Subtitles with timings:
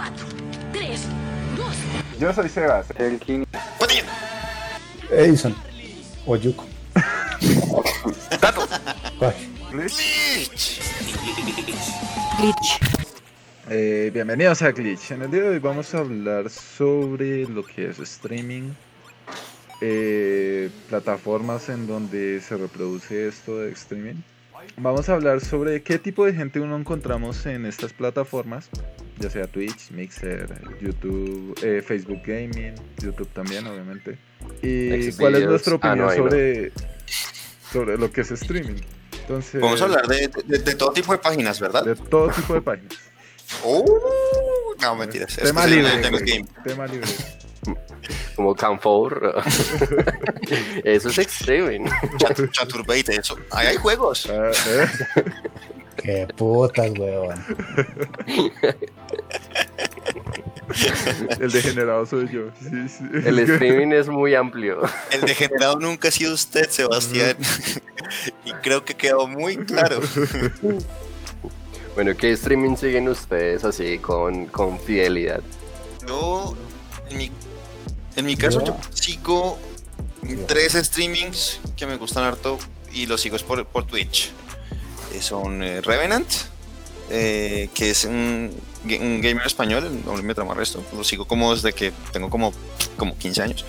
[0.00, 0.26] 4,
[0.72, 1.00] 3,
[1.58, 1.66] 2.
[2.18, 2.86] Yo soy Sebas.
[2.98, 3.44] El King.
[3.78, 4.04] Patiño.
[5.10, 5.54] Edison.
[6.24, 6.64] O Yuko.
[8.40, 8.66] Tato.
[9.70, 10.80] Glitch.
[12.38, 12.80] Glitch.
[13.68, 15.10] Eh, bienvenidos a Glitch.
[15.10, 18.70] En el día de hoy vamos a hablar sobre lo que es streaming,
[19.82, 24.22] eh, plataformas en donde se reproduce esto de streaming.
[24.78, 28.70] Vamos a hablar sobre qué tipo de gente uno encontramos en estas plataformas,
[29.20, 30.48] ya sea Twitch, Mixer,
[30.80, 34.18] YouTube, eh, Facebook Gaming, YouTube también, obviamente.
[34.62, 36.24] Y cuál es nuestra Ah, opinión no, ahí no.
[36.24, 36.72] sobre,
[37.72, 38.80] sobre lo que es streaming.
[39.20, 41.84] Entonces, Vamos a hablar de, de- de todo tipo de páginas, ¿verdad?
[41.84, 42.94] de todo tipo de páginas.
[43.64, 43.84] Oh,
[44.80, 45.36] no, mentiras.
[45.38, 46.08] Es Tema sí, libre.
[46.10, 46.46] güey, Game.
[46.64, 47.06] Tema libre.
[48.34, 49.42] Como Camfor.
[50.84, 51.84] Eso es streaming.
[52.18, 53.36] Chat- Chaturbate, eso.
[53.50, 54.26] Ahí hay juegos.
[54.30, 54.86] Ah, ¿eh?
[55.96, 57.44] Qué putas, weón.
[61.40, 62.50] El degenerado soy yo.
[62.60, 63.04] Sí, sí.
[63.24, 64.80] El streaming es muy amplio.
[65.10, 67.36] El degenerado nunca ha sido usted, Sebastián.
[68.44, 70.00] y creo que quedó muy claro.
[71.94, 75.40] Bueno, ¿qué streaming siguen ustedes así con, con fidelidad?
[76.06, 76.56] Yo,
[77.10, 77.30] en mi,
[78.16, 79.58] en mi caso, yo sigo
[80.46, 82.58] tres streamings que me gustan harto
[82.92, 84.32] y los sigo es por, por Twitch.
[85.20, 86.26] Son eh, Revenant,
[87.10, 88.50] eh, que es un,
[88.84, 90.84] ga- un gamer español, no me trama resto.
[90.94, 92.52] Lo sigo como desde que tengo como,
[92.96, 93.64] como 15 años.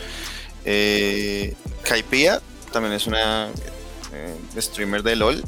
[0.66, 3.50] Eh, Kaipia también es una
[4.14, 5.44] eh, streamer de LOL.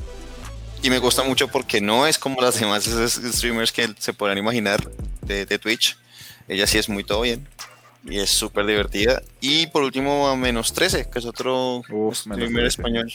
[0.81, 4.83] Y me gusta mucho porque no es como las demás streamers que se podrán imaginar
[5.21, 5.97] de, de Twitch.
[6.49, 7.47] Ella sí es muy todo bien.
[8.05, 9.21] Y es súper divertida.
[9.39, 12.67] Y por último, a menos 13, que es otro Uf, streamer 13.
[12.67, 13.14] español.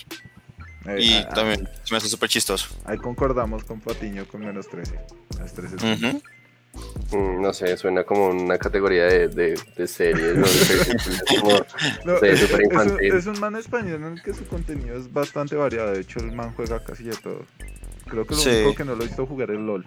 [0.89, 2.69] Eh, Y ah, también se me hace súper chistoso.
[2.85, 4.99] Ahí concordamos con Patiño con menos 13.
[5.39, 6.23] Las 13 Ujú.
[7.17, 10.37] Mm, No sé, suena como una categoría de, de, de series.
[10.37, 10.45] ¿no?
[10.47, 11.51] Es como-
[12.05, 13.13] No, Sí, es, un, infantil.
[13.15, 15.93] es un man español en el que su contenido es bastante variado.
[15.93, 17.45] De hecho, el man juega casi de todo.
[18.07, 18.49] Creo que lo Sí.
[18.51, 19.85] único que no lo he visto jugar es LOL.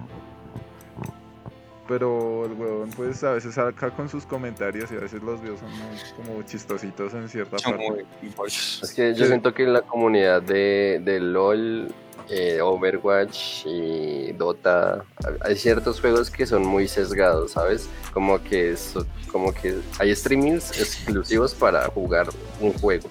[1.91, 5.59] Pero el huevón, pues a veces saca con sus comentarios y a veces los videos
[5.59, 7.89] son muy como chistositos en cierta Son parte.
[7.89, 8.47] muy.
[8.47, 9.27] Es que yo Sí.
[9.27, 11.89] siento que en la comunidad de, de LOL,
[12.29, 15.03] eh, Overwatch y Dota,
[15.41, 17.89] hay ciertos juegos que son muy sesgados, ¿sabes?
[18.13, 22.29] Como que, so- como que hay streamings exclusivos para jugar
[22.61, 23.09] un juego.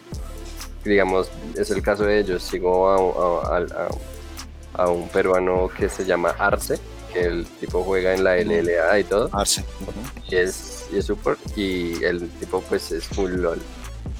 [0.84, 2.42] Digamos, es el caso de ellos.
[2.42, 6.78] Sigo a, a- a- a un peruano que se llama Arce,
[7.12, 9.64] que el tipo juega en la LLA y todo Arce.
[10.28, 13.60] y es y es super y el tipo pues es full LOL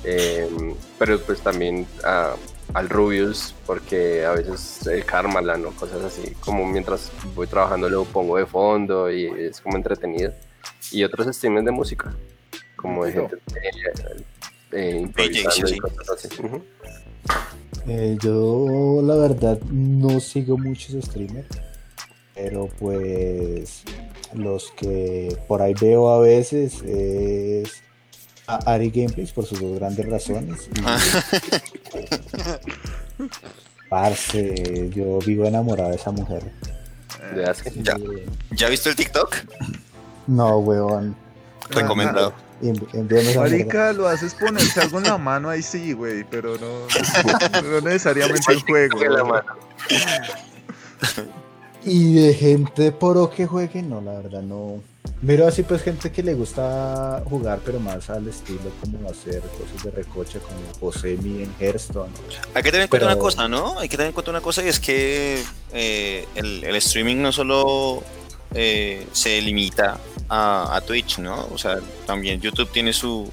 [0.03, 2.35] Em, pero pues también a-
[2.73, 8.05] al Rubius porque a veces el Karmalan o cosas así como mientras voy trabajando lo
[8.05, 10.33] pongo de fondo y es como entretenido
[10.91, 12.15] y otros streamers de música
[12.77, 14.23] como de gente eh,
[14.73, 15.75] eh, improvisando sí.
[15.75, 16.63] y cosas así Ujú.
[17.87, 21.47] Eh, yo, la verdad, no sigo muchos streamers.
[22.43, 23.83] Pero pues
[24.33, 27.83] los que por ahí veo a veces es
[28.47, 30.69] a Ari Gameplays por sus dos grandes razones.
[30.75, 30.99] Y, Ah.
[33.91, 36.51] parce, yo vivo enamorado de esa mujer.
[37.35, 37.97] Ya.
[38.53, 39.37] ¿Ya has visto el TikTok?
[40.27, 41.15] No, weón.
[41.69, 42.33] Recomendado.
[43.37, 48.53] Marica, lo haces ponerse algo en la mano ahí sí, güey, pero no, no necesariamente
[48.53, 49.03] en juego.
[49.03, 49.33] En la güey.
[49.33, 49.53] mano.
[51.85, 54.83] Y de gente pro que juegue, no, la verdad no.
[55.23, 59.85] Miro así pues gente que le gusta jugar, pero más al estilo como hacer cosas
[59.85, 62.11] de recoche como Josemi en Hearthstone.
[62.55, 63.79] Hay que tener en cuenta Pero- una cosa, ¿no?
[63.79, 65.43] Hay que tener en cuenta una cosa y es que
[65.73, 68.03] eh, el, el streaming no solo
[68.55, 69.99] eh, se limita
[70.29, 71.49] a, a Twitch, ¿no?
[71.53, 73.31] O sea, también YouTube tiene su...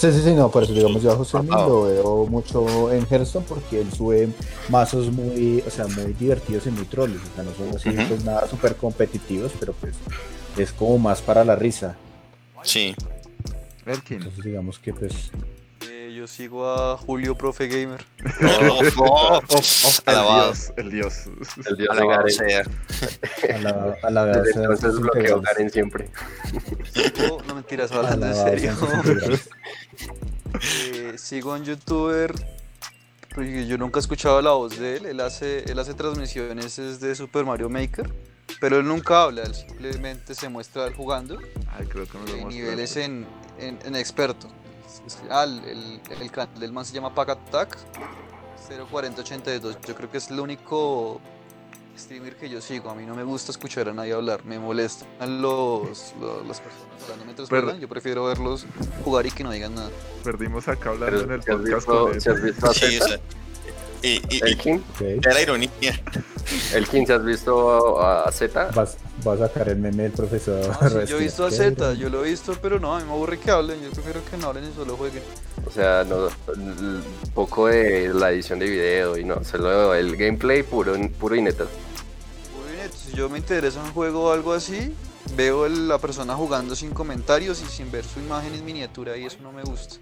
[0.00, 1.66] Sí, sí, sí, no, por eso digamos yo a Ah.
[1.68, 4.30] lo veo mucho en Hearthstone porque él sube
[4.70, 8.24] mazos muy, o sea, muy divertidos y muy troles, o sea, no son así pues
[8.24, 9.94] nada súper competitivos, pero pues
[10.56, 11.96] es como más para la risa.
[12.62, 12.94] Sí.
[13.84, 15.12] Entonces digamos que pues
[16.20, 18.04] yo sigo a Julio Profe Gamer.
[18.62, 21.14] Oh, oh, of- el dios, el dios.
[21.66, 22.64] el dios de Garen sea.
[23.42, 25.40] desde entonces bloqueo.
[25.40, 26.10] Garen siempre
[27.48, 28.76] no mentiras, hablando en serio.
[30.92, 32.34] Eh, sigo a un youtuber.
[33.66, 35.06] Yo nunca he escuchado la voz de él.
[35.06, 38.12] Él hace, él hace transmisiones es de Super Mario Maker.
[38.60, 41.38] Pero él nunca habla, él simplemente se muestra él jugando.
[41.78, 42.50] Ay, creo que me lo En mostró.
[42.62, 43.26] niveles en,
[43.58, 44.48] en, en experto.
[45.30, 47.76] Ah, el, el, el canal del man se llama Pack Attack
[48.90, 49.78] 04082.
[49.86, 51.20] Yo creo que es el único
[51.98, 52.90] streamer que yo sigo.
[52.90, 57.02] A mí no me gusta escuchar a nadie hablar, me molestan los, los- las personas
[57.02, 57.80] hablando mientras Pero- juegan.
[57.80, 58.66] Yo prefiero verlos
[59.04, 59.90] jugar y que no digan nada.
[60.24, 62.20] Perdimos acá hablando en el ¿si has podcast visto, con él.
[62.20, 63.06] si has visto a Sí, o Zeta?
[63.08, 63.20] sea,
[64.02, 65.70] y, y, y ironía.
[66.74, 68.70] Elkin, ¿si has visto a, a?
[68.70, 70.70] Vas, vas a sacar el meme del profesor.
[70.80, 73.04] Ah, sí, yo he visto a Z, yo lo he visto, pero no, a mí
[73.06, 73.80] me aburre que hablen.
[73.82, 75.22] Yo prefiero que no hablen y solo jueguen.
[75.66, 77.02] O sea, no, un
[77.34, 81.66] poco de la edición de video y no, solo el gameplay puro, puro y neto.
[82.62, 84.94] Muy bien, si yo me interesa un juego o algo así,
[85.36, 89.26] veo el- la persona jugando sin comentarios y sin ver su imagen en miniatura y
[89.26, 89.96] eso no me gusta.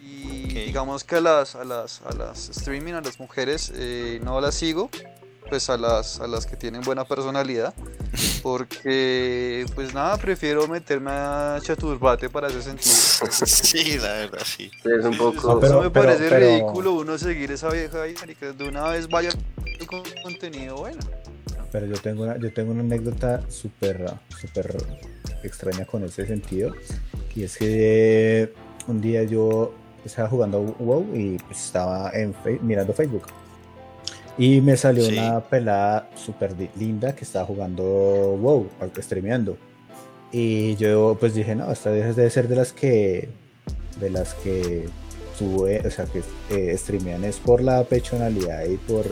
[0.00, 0.52] Y Ok.
[0.66, 4.54] digamos que a las, a las, a las streaming, a las mujeres, eh, no las
[4.54, 4.90] sigo,
[5.48, 7.72] pues a las, a las que tienen buena personalidad,
[8.42, 12.94] porque pues nada, prefiero meterme a chaturbate para ese sentido.
[13.46, 14.70] Sí, la verdad, sí.
[14.84, 15.38] Es un Eso- poco...
[15.38, 18.84] eso pero- me pero- parece pero- ridículo uno seguir esa vieja ahí, marica, de una
[18.88, 19.30] vez vaya
[19.86, 21.00] con contenido bueno.
[21.72, 24.10] Pero yo tengo una, yo tengo una anécdota súper
[24.40, 24.76] súper
[25.42, 26.72] extraña con ese sentido.
[27.34, 28.52] Y es que
[28.86, 29.74] un día yo
[30.04, 33.24] estaba jugando WoW y estaba en Fe- mirando Facebook.
[34.38, 35.18] Y me salió Sí.
[35.18, 37.82] una pelada súper linda que estaba jugando
[38.40, 38.68] WoW,
[39.00, 39.56] streameando.
[40.30, 43.28] Y yo pues dije, no, esta vieja debe ser de las que
[44.00, 44.88] de las que
[45.36, 49.04] sube, o sea, que eh, streamean es por la pechonalidad y por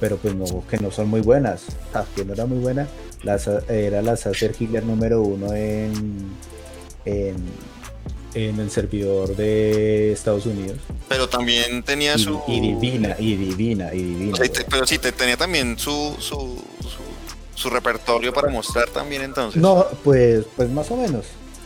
[0.00, 1.64] pero pues no, que no son muy buenas.
[1.94, 2.86] Ah, que no era muy buena,
[3.22, 3.38] la,
[3.68, 5.92] era la Sacer Healer número uno en,
[7.06, 7.36] en,
[8.36, 10.76] en el servidor de Estados Unidos.
[11.08, 12.40] Pero también tenía Y, su.
[12.46, 14.32] y divina, y divina, y divina.
[14.34, 17.02] O sea, y te- pero sí, te, tenía también su, su, su,
[17.54, 19.60] su repertorio para mostrar también entonces.
[19.60, 21.24] No, pues, pues más o menos.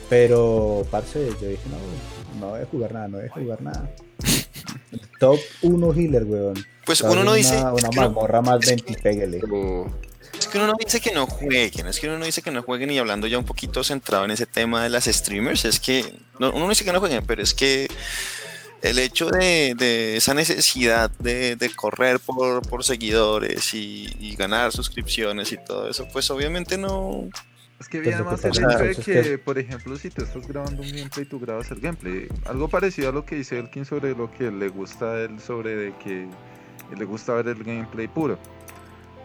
[0.09, 3.91] Pero, parce, yo dije, no, no voy a jugar nada, no voy a jugar nada.
[5.21, 6.55] Top 1 healer, weón.
[6.87, 7.57] Pues uno no dice.
[7.57, 9.41] Una, mazmorra más es que- 20, pégale.
[9.47, 9.87] mm,
[10.41, 12.63] Es que uno no dice que no jueguen, es que uno no dice que no
[12.63, 16.03] jueguen y hablando ya un poquito centrado en ese tema de las streamers, es que
[16.39, 17.89] no, uno no dice que no jueguen, pero es que
[18.83, 24.73] el hecho de, de esa necesidad de, de correr por, por seguidores y, y ganar
[24.73, 27.29] suscripciones y todo eso, pues obviamente no...
[27.79, 30.11] Es que Pues viene lo que más el hecho de que, que- por ejemplo, si
[30.11, 32.29] tú estás grabando un gameplay, tú grabas el gameplay.
[32.47, 35.77] Algo parecido a lo que dice Elkin sobre lo que le gusta a él, sobre
[35.77, 36.27] de que
[36.97, 38.39] le gusta ver el gameplay puro.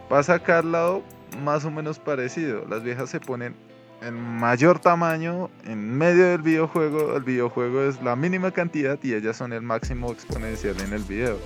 [0.09, 1.01] Pasa acá al lado,
[1.43, 2.65] más o menos parecido.
[2.69, 3.55] Las viejas se ponen
[4.01, 7.15] en mayor tamaño en medio del videojuego.
[7.15, 11.37] El videojuego es la mínima cantidad y ellas son el máximo exponencial en el video.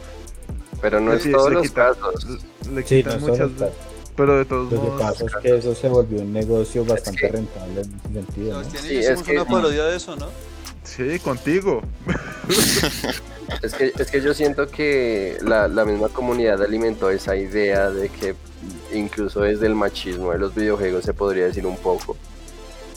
[0.82, 2.46] pero no es pi- todos le los quitan- casos.
[2.74, 3.70] Le Sí, quitan no solo muchas, está-
[4.16, 5.02] pero de todos Lo que modos.
[5.02, 8.70] pasa es que eso se volvió un negocio bastante que- rentable en ese sentido, ¿no?
[8.70, 10.28] Sí, es hicimos que- una parodia de eso, ¿no?
[10.84, 11.82] Sí, contigo.
[13.62, 18.10] Es que, es que yo siento que la, la misma comunidad alimentó esa idea de
[18.10, 18.36] que
[18.94, 22.18] incluso desde el machismo de los videojuegos se podría decir un poco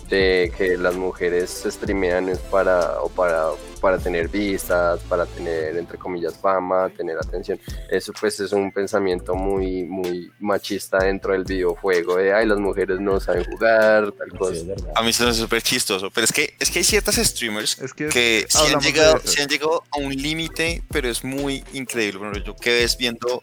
[0.08, 3.48] de que las mujeres se streamean es para o para
[3.82, 7.58] para tener vistas, para tener entre comillas fama, tener atención.
[7.90, 13.00] Eso pues es un pensamiento muy muy machista dentro del videojuego de ay las mujeres
[13.00, 14.54] no saben jugar, tal cosa.
[14.54, 14.72] Sí.
[14.94, 17.78] A mí se me hace súper chistoso, pero es que, es que hay ciertas streamers
[17.80, 21.64] Es que que sí han, llegado, sí han llegado a un límite, pero es muy
[21.72, 22.18] increíble.
[22.18, 23.42] Bueno, yo que ves viendo,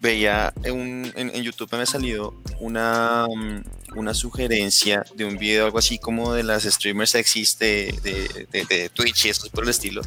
[0.00, 1.12] veía en,
[1.42, 6.42] YouTube me ha salido una, mm, una sugerencia de un video, algo así como de
[6.42, 10.02] las streamers sexys de, de, de- Twitch y eso por el estilo.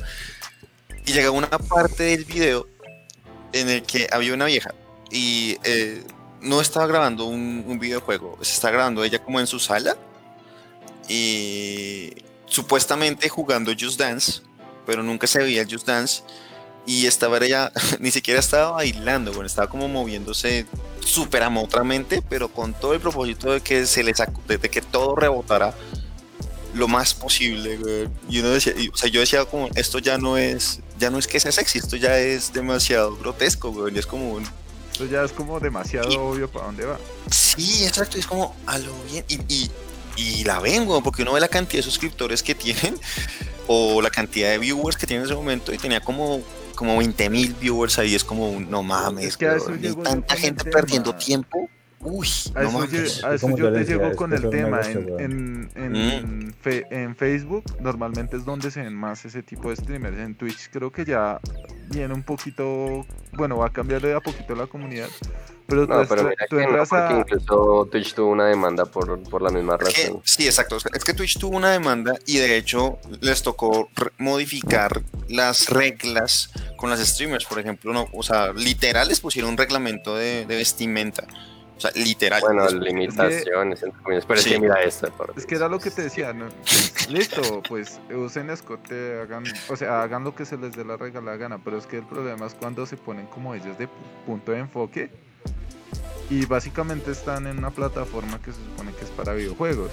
[1.05, 2.67] Y llegaba una parte del video
[3.51, 4.73] en el que había una vieja
[5.11, 6.03] y eh,
[6.41, 9.95] no estaba grabando un, un videojuego, se está grabando ella como en su sala
[11.07, 12.13] y
[12.45, 14.41] supuestamente jugando Just Dance,
[14.85, 16.23] pero nunca se veía Just Dance
[16.85, 20.65] y estaba ella, ni siquiera estaba bailando, bueno, estaba como moviéndose
[21.05, 25.15] súper amotramente, pero con todo el propósito de que se le sacó, de, que todo
[25.15, 25.73] rebotara
[26.73, 28.07] lo más posible, güey.
[28.29, 31.19] Y uno decía, y, o sea, yo decía como, esto ya no es, ya no
[31.19, 34.43] es que sea sexy, esto ya es demasiado grotesco, güey, y es como un,
[34.93, 36.97] Eso ya es como demasiado Y- obvio para dónde va.
[37.29, 39.23] Sí, exacto, es como a lo bien.
[39.27, 39.71] Y, y,
[40.15, 42.99] y la vengo, porque uno ve la cantidad de suscriptores que tienen
[43.67, 46.41] o la cantidad de viewers que tienen en ese momento y tenía como,
[46.73, 48.15] como 20 mil viewers ahí.
[48.15, 50.63] Es como, un, no mames, Es que a eso weón, y llego yo tanta gente
[50.65, 50.75] tema.
[50.77, 51.69] perdiendo tiempo.
[52.05, 53.23] Uy, A no eso, mames.
[53.23, 54.81] a eso yo yo te llego con el tema.
[54.81, 59.69] negocio, En, en, en, fe- en Facebook normalmente es donde se ven más ese tipo
[59.69, 60.17] de streamers.
[60.17, 61.39] En Twitch creo que ya
[61.89, 65.09] viene un poquito, bueno, va a cambiar de a poquito la comunidad.
[65.65, 67.19] Pero No, tú, pero tú- mira tú que no, porque a...
[67.19, 70.21] incluso Twitch tuvo una demanda por, por la misma razón.
[70.25, 70.77] sí, exacto.
[70.93, 76.89] Es que Twitch tuvo una demanda y de hecho les tocó modificar las reglas con
[76.89, 77.93] las streamers, por ejemplo.
[77.93, 81.23] No, o sea, literal les pusieron un reglamento de, de vestimenta.
[81.75, 82.39] O sea, literal.
[82.41, 84.25] Bueno, limitaciones, entre comillas.
[84.25, 84.49] Pero Sí.
[84.49, 85.09] es que mira esto.
[85.11, 86.45] por Es que era lo que te decía, ¿no?
[87.09, 91.35] listo, pues usen escote, hagan, o sea, hagan lo que se les dé la regalada
[91.37, 93.91] gana, pero es que el problema es cuando se ponen como ellos de pu-
[94.25, 95.09] punto de enfoque
[96.29, 99.91] y básicamente están en una plataforma que se supone que es para videojuegos.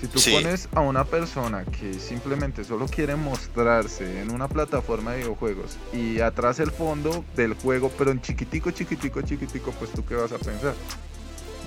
[0.00, 0.30] Si tú Sí.
[0.32, 6.20] pones a una persona que simplemente solo quiere mostrarse en una plataforma de videojuegos y
[6.20, 10.38] atrás el fondo del juego, pero en chiquitico, chiquitico, chiquitico, pues tú qué vas a
[10.38, 10.74] pensar.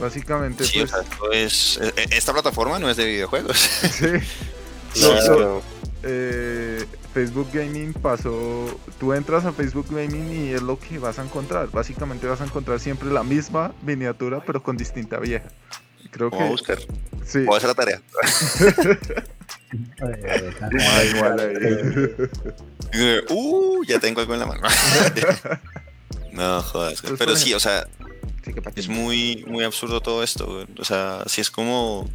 [0.01, 3.57] Básicamente, Sí, o pues, sea, esto es, e- e- esta plataforma no es de videojuegos.
[3.91, 4.07] sí.
[4.93, 5.39] Claro.
[5.39, 5.61] Lo-
[6.03, 6.85] eh,
[7.15, 11.69] Facebook Gaming pasó, tú entras a Facebook Gaming y es lo que vas a encontrar.
[11.71, 15.47] Básicamente vas a encontrar siempre la misma miniatura pero con distinta vieja.
[16.13, 16.77] Creo a que buscar.
[17.25, 17.43] sí.
[17.43, 18.01] Voy a hacer la tarea.
[23.29, 24.62] Uh, ya tengo algo en la mano.
[26.32, 27.01] no, jodas.
[27.01, 27.88] Pues, Pero sí, o sea,
[28.75, 30.46] es muy, muy absurdo todo esto.
[30.46, 30.67] güey.
[30.79, 32.08] O sea, si es como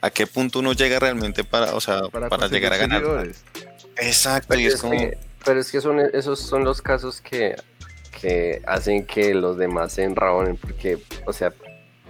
[0.00, 3.02] a qué punto uno llega realmente para, o sea, para, llegar a ganar.
[3.96, 4.92] Exacto, Pero y es, es como.
[4.92, 7.56] que, pero es que son, esos son los casos que,
[8.20, 11.52] que hacen que los demás se enrabonen, porque, o sea,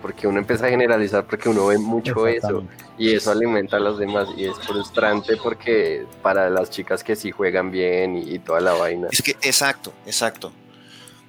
[0.01, 2.65] porque uno empieza a generalizar, porque uno ve mucho eso,
[2.97, 7.31] y eso alimenta a los demás, y es frustrante porque para las chicas que sí
[7.31, 9.09] juegan bien y, y toda la vaina.
[9.11, 10.53] Es que, exacto, exacto.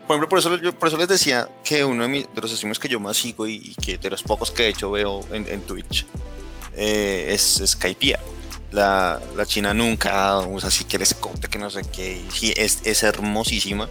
[0.07, 2.51] Por ejemplo, por eso, yo, por eso les decía que uno de, mis- de los
[2.51, 5.21] streamers que yo más sigo y, y que de los pocos que de hecho veo
[5.31, 6.05] en, en Twitch
[6.75, 8.19] eh, es Skypiea.
[8.71, 12.23] La, la china nunca usa así que el escote, que no sé qué.
[12.27, 13.87] y Sí, es, es hermosísima.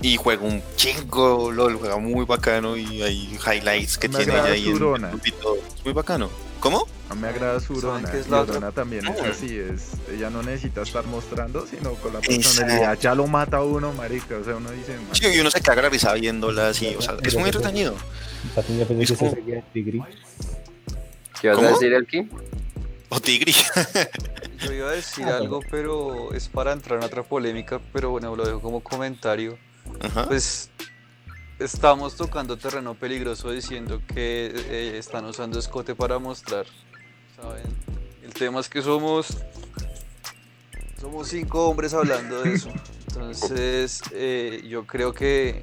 [0.00, 4.44] Y juega un chingo, LOL, juega muy bacano y hay highlights que Me tiene ella
[4.44, 5.56] ahí en todo.
[5.56, 6.30] Es muy bacano.
[6.60, 6.86] ¿Cómo?
[7.08, 8.18] A mí me agrada su ¿Saben Urona.
[8.18, 8.42] es la?
[8.42, 12.98] Urona también es así, es, ella no necesita estar mostrando, sino con la personalidad.
[12.98, 14.36] Ya lo mata uno, marica.
[14.36, 16.94] O sea, uno dice, Sí, y uno se caga la risa viéndola así.
[16.96, 17.50] O sea, es muy
[18.86, 19.34] pensé Es que como-.
[21.40, 21.68] ¿Qué vas ¿Cómo?
[21.68, 22.30] a decir, Elkin?
[23.08, 23.54] O Tigri.
[24.64, 28.34] Yo iba a decir Ah, algo, pero es para entrar en otra polémica, pero bueno,
[28.36, 29.56] lo dejo como comentario.
[30.00, 30.26] Ajá.
[30.26, 30.70] Pues
[31.58, 36.66] estamos tocando terreno peligroso diciendo que eh, están usando escote para mostrar,
[37.36, 37.64] ¿saben?
[38.22, 39.36] El tema es que somos
[41.00, 42.70] somos cinco hombres hablando de eso.
[43.08, 45.60] Entonces, eh, yo creo que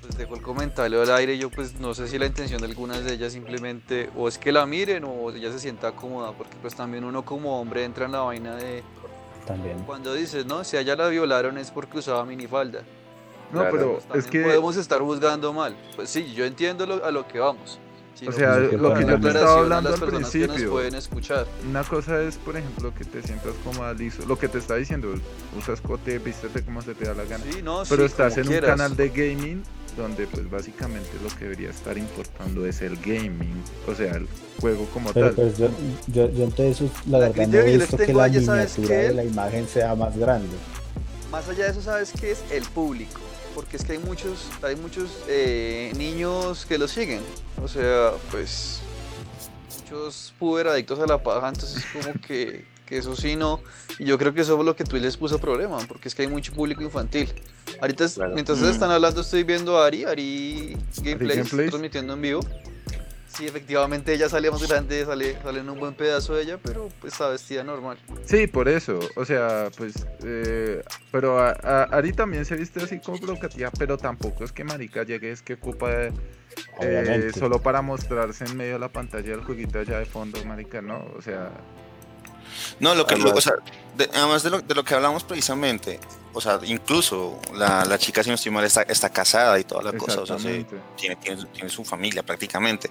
[0.00, 1.38] pues dejo el comentario al aire.
[1.38, 4.52] Yo pues no sé si la intención de algunas de ellas simplemente o es que
[4.52, 8.12] la miren o ella se sienta cómoda, porque pues también uno como hombre entra en
[8.12, 8.82] la vaina de
[9.46, 9.78] También.
[9.84, 12.82] cuando dices, no, si a ella la violaron es porque usaba minifalda.
[13.52, 13.70] No, Claro.
[13.76, 14.42] pero Pues es que.
[14.42, 15.76] podemos estar juzgando mal.
[15.96, 17.78] Pues sí, yo entiendo lo- a lo que vamos.
[18.24, 20.70] O sea, pues, lo que yo te estaba hablando las al que nos principio.
[20.70, 21.44] pueden escuchar.
[21.68, 24.22] Una cosa es, por ejemplo, que te sientas cómoda, liso.
[24.28, 25.12] Lo que te está diciendo,
[25.58, 27.42] usas cote, vístete como se te da la gana.
[27.50, 28.70] Sí, no, Pero sí, estás como en quieras.
[28.70, 29.62] un canal de gaming
[29.96, 34.28] donde pues básicamente lo que debería estar importando es el gaming, o sea, el
[34.60, 35.34] juego como Pero tal.
[35.34, 35.68] pues yo,
[36.06, 38.28] yo, yo entonces la, La verdad no he visto que la
[39.12, 40.54] la imagen sea más grande.
[41.32, 42.42] Más allá de eso, ¿sabes qué es?
[42.52, 43.20] El público.
[43.54, 47.20] Porque es que hay muchos, hay muchos eh, niños que lo siguen.
[47.62, 48.80] O sea, pues
[49.82, 53.60] muchos puber adictos a la paja, entonces como que, que eso sí no.
[53.98, 56.22] Y yo creo que eso fue lo que tú les puso problema, porque es que
[56.22, 57.32] hay mucho público infantil.
[57.80, 58.32] Ahorita, es- Claro.
[58.34, 58.64] mientras Mm.
[58.70, 61.70] están hablando, estoy viendo a Ari, Ari Gameplays, Gameplays.
[61.70, 62.40] transmitiendo en vivo.
[63.34, 66.88] Sí, efectivamente ella sale más grande, sale, sale en un buen pedazo de ella, pero
[67.00, 67.96] pues está vestida normal.
[68.26, 73.00] Sí, por eso, o sea, pues, eh, pero a, a- Ari también se viste así
[73.00, 76.12] como provocativa, pero tampoco es que Marica llegue, es que ocupa eh,
[76.76, 77.32] Obviamente.
[77.38, 81.02] solo para mostrarse en medio de la pantalla del jueguito allá de fondo, Marica, no,
[81.16, 81.50] o sea,
[82.80, 83.54] No, lo que, lo- o sea,
[83.96, 86.00] de- además de lo, de lo que hablamos precisamente,
[86.32, 89.82] o sea, incluso la, la chica, si no estoy mal, está, está casada y toda
[89.82, 90.64] la cosa, o sea, se-
[90.96, 92.90] tiene, tiene, su- tiene su familia prácticamente.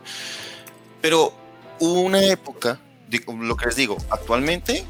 [1.01, 1.33] Pero
[1.79, 4.85] hubo una época, digo, lo que les digo, actualmente,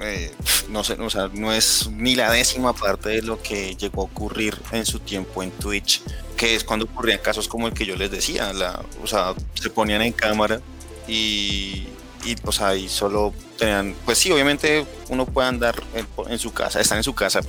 [0.00, 0.34] eh,
[0.70, 4.04] no sé, o sea, no es ni la décima parte de lo que llegó a
[4.06, 6.02] ocurrir en su tiempo en Twitch,
[6.36, 9.70] que es cuando ocurrían casos como el que yo les decía, la, o sea, se
[9.70, 10.60] ponían en cámara
[11.06, 11.86] y,
[12.24, 16.52] y, o sea, y solo tenían, pues sí, obviamente uno puede andar en, en su
[16.52, 17.40] casa, están en su casa,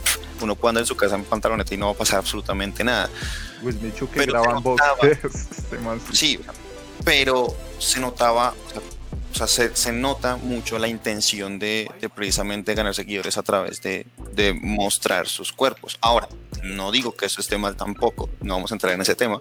[0.41, 3.09] uno puede andar en su casa en pantaloneta y no va a pasar absolutamente nada.
[3.61, 4.97] Pues Michu que Pero graba se en notaba.
[5.03, 6.39] este sí.
[7.03, 8.81] Pero se notaba, o sea,
[9.35, 13.81] o sea, se, se nota mucho la intención de, de precisamente ganar seguidores a través
[13.81, 15.97] de, de mostrar sus cuerpos.
[15.99, 16.29] Ahora,
[16.63, 19.39] no digo que eso esté mal tampoco, no vamos a entrar en ese tema,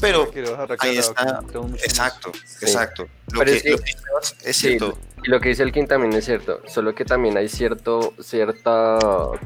[0.00, 0.30] pero
[0.78, 1.42] ahí está,
[1.84, 3.08] exacto, exacto.
[3.32, 3.68] Lo Pero que, sí.
[3.70, 4.98] lo que dice Sebas es Sí, cierto.
[5.24, 8.98] lo que dice el King también es cierto, solo que también hay cierto cierta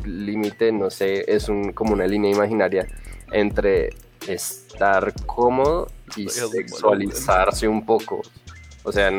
[0.05, 2.87] límite, no sé, es un, como una línea imaginaria
[3.33, 3.91] entre
[4.27, 8.23] estar cómodo y sexualizarse un poco.
[8.83, 9.11] O sea,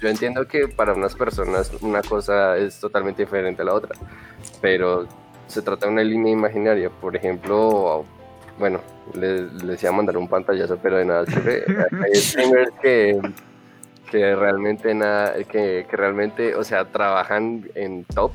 [0.00, 3.94] yo entiendo que para unas personas una cosa es totalmente diferente a la otra,
[4.62, 5.06] pero
[5.46, 6.88] se trata de una línea imaginaria.
[6.88, 8.06] Por ejemplo,
[8.58, 8.80] bueno,
[9.14, 11.64] les, les iba a mandar un pantallazo, pero de nada sirve.
[12.04, 13.20] Hay streamers que,
[14.10, 18.32] que realmente nada, que, que realmente, o sea, trabajan en top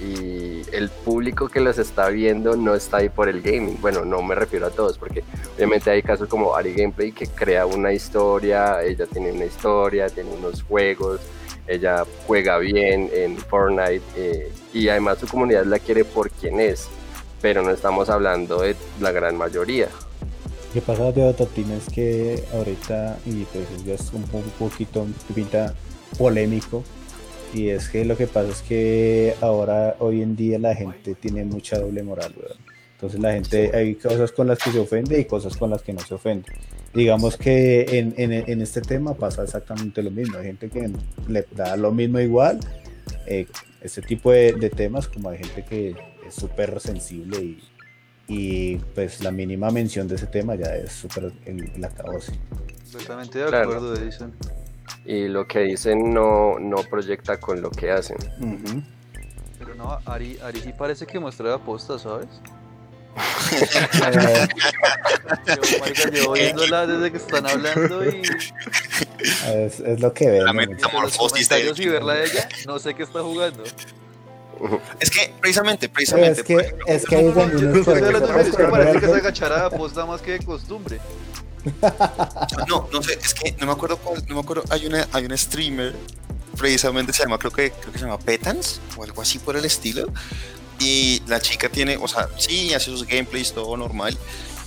[0.00, 3.80] y el público que los está viendo no está ahí por el gaming.
[3.80, 5.22] Bueno, no me refiero a todos, porque
[5.56, 10.30] obviamente hay casos como Ari Gameplay que crea una historia, ella tiene una historia, tiene
[10.32, 11.20] unos juegos,
[11.66, 16.88] ella juega bien en Fortnite eh, y además su comunidad la quiere por quien es,
[17.42, 19.88] pero no estamos hablando de la gran mayoría.
[20.72, 25.74] Que pasa de Ototina es que ahorita, y pues ya es un, un poquito pinta
[26.16, 26.82] polémico,
[27.52, 31.44] y es que lo que pasa es que ahora, hoy en día, la gente tiene
[31.44, 32.56] mucha doble moral, weón.
[32.94, 35.92] Entonces la gente, hay cosas con las que se ofende y cosas con las que
[35.92, 36.46] no se ofende.
[36.94, 40.38] Digamos que en, en- en este tema pasa exactamente lo mismo.
[40.38, 40.88] Hay gente que
[41.28, 42.60] le da lo mismo igual,
[43.26, 43.46] eh,
[43.82, 45.94] este tipo de, de temas, como hay gente que
[46.32, 47.62] es súper sensible y,
[48.28, 52.32] y pues la mínima mención de ese tema ya es súper el, el acabose.
[52.90, 53.64] Completamente de Claro.
[53.64, 54.34] acuerdo, Edison.
[55.04, 58.16] Y lo que dicen no, no proyecta con lo que hacen.
[59.58, 62.28] Pero no, Ari, Ari sí parece que muestra la posta, ¿sabes?
[65.46, 68.22] Yo, marica, llevo viéndola desde que están hablando y
[69.54, 70.44] es, es lo que ven.
[70.44, 73.64] La de Metamorfosis de- y verla a ella, no sé qué está jugando.
[75.00, 76.40] Es que precisamente, precisamente.
[76.40, 77.84] es que, es que ahí es donde uno
[78.70, 81.00] parece que se agachara a la posta más que de costumbre.
[82.68, 85.24] No, no sé, es que no me acuerdo cuál, no me acuerdo, hay una, hay
[85.24, 85.94] una streamer,
[86.56, 89.64] precisamente se llama, creo que, creo que se llama Petans, o algo así por el
[89.64, 90.06] estilo.
[90.80, 94.18] Y la chica tiene, o sea, sí, hace sus gameplays, todo normal.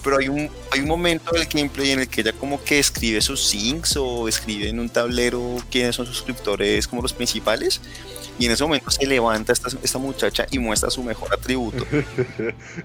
[0.04, 3.20] Pero hay un, hay un momento del gameplay en el que ella como que escribe
[3.22, 7.82] sus syncs o escribe en un tablero quiénes son sus suscriptores como los principales.
[8.38, 11.86] Y en ese momento se levanta esta, esta muchacha y muestra su mejor atributo.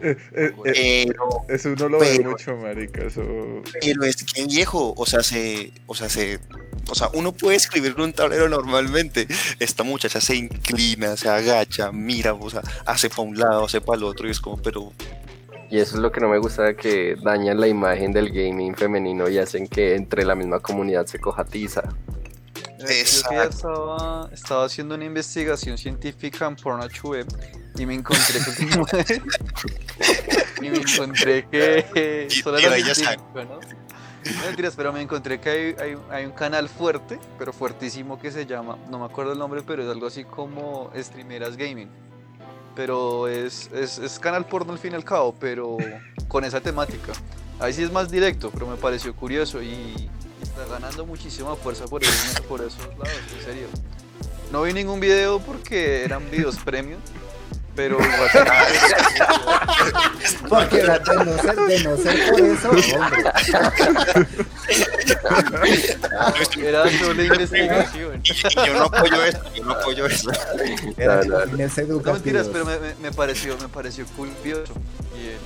[0.02, 3.04] Eh, eh, eh, Pero eso uno lo ve mucho, marica.
[3.04, 3.22] Eso.
[3.80, 6.38] Pero es que viejo, o sea, se, o sea, se,
[6.88, 9.26] o sea, uno puede escribir en un tablero normalmente.
[9.58, 13.98] Esta muchacha se inclina, se agacha, mira, o sea, hace para un lado, hace para
[13.98, 14.92] el otro y es como, pero
[15.70, 19.28] Y eso es lo que no me gusta, que dañan la imagen del gaming femenino
[19.28, 21.82] y hacen que entre la misma comunidad se cojatiza.
[21.82, 22.19] Yo
[22.88, 23.42] Exacto.
[23.42, 27.26] estaba, estaba haciendo una investigación científica en Pornhub
[27.78, 29.22] y me encontré que
[30.60, 32.76] y me encontré que solo era
[33.34, 33.60] ¿no?
[34.22, 38.30] No mentiras, pero me encontré que hay, hay, hay un canal fuerte, pero fuertísimo que
[38.30, 41.88] se llama, no me acuerdo el nombre, pero es algo así como Streameras Gaming.
[42.76, 45.78] Pero es, es, es canal porno al fin y al cabo, pero
[46.28, 47.12] con esa temática.
[47.58, 50.10] Ahí sí es más directo, pero me pareció curioso y
[50.62, 53.66] está ganando muchísima fuerza por, esos- por esos lados, en serio.
[54.52, 57.00] No vi ningún video porque eran videos premium,
[57.76, 58.30] pero igual
[60.48, 63.22] Porque de no ser, de no ser por eso, hombre.
[66.68, 68.22] era solo investigación.
[68.22, 70.30] yo no apoyo eso, yo no apoyo eso.
[70.96, 71.56] Era No, no, no.
[72.12, 74.72] mentiras, pero me, me- me pareció, me pareció curioso.
[75.16, 75.38] Y, eh,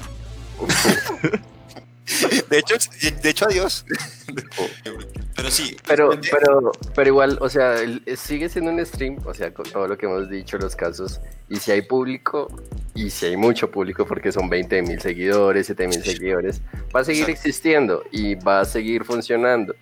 [2.51, 2.75] De hecho,
[3.23, 3.85] de hecho, adiós.
[5.37, 9.53] Pero sí, Pero, pero, pero igual, o sea, el- sigue siendo un stream, o sea,
[9.53, 12.49] con todo lo que hemos dicho, los casos, y si hay público,
[12.95, 16.63] y si hay mucho público, porque son 20 mil seguidores, 7 mil seguidores,
[16.95, 19.75] va a seguir existiendo y va a seguir funcionando.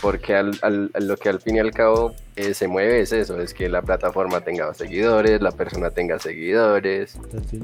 [0.00, 3.52] Porque al, lo que al fin y al cabo eh, se mueve es eso, es
[3.52, 7.16] que la plataforma tenga seguidores, la persona tenga seguidores.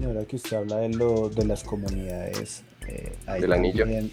[0.05, 2.65] Ahora que usted habla de, lo, de las comunidades.
[2.89, 3.85] Eh, ¿Del anillo?
[3.85, 4.11] también-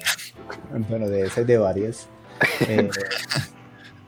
[0.88, 2.08] bueno, de esas de varias.
[2.68, 2.88] eh,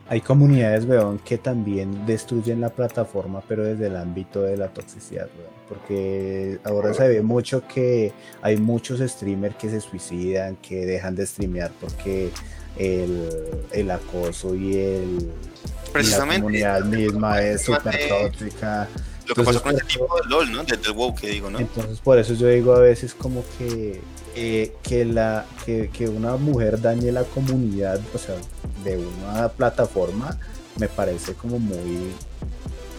[0.07, 5.27] hay comunidades, weón, que también destruyen la plataforma, pero desde el ámbito de la toxicidad,
[5.37, 5.55] weón.
[5.67, 11.25] Porque ahora se ve mucho que hay muchos streamers que se suicidan, que dejan de
[11.25, 12.29] streamear porque
[12.77, 13.29] el,
[13.71, 18.87] el acoso y el y la precisamente comunidad misma es súper precisamente tóxica.
[19.27, 20.63] Lo que pasó entonces, con ese tipo de LOL, ¿no?
[20.63, 21.59] Del WoW que digo, ¿no?
[21.59, 24.01] Entonces por eso yo digo a veces como que,
[24.35, 28.35] eh, que, la, que, que una mujer dañe la comunidad, o sea,
[28.83, 30.37] de una plataforma,
[30.79, 32.11] me parece como muy,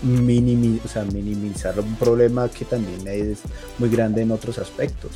[0.05, 3.39] minimi- o sea, minimizar un problema que también es
[3.79, 5.13] muy grande en otros aspectos.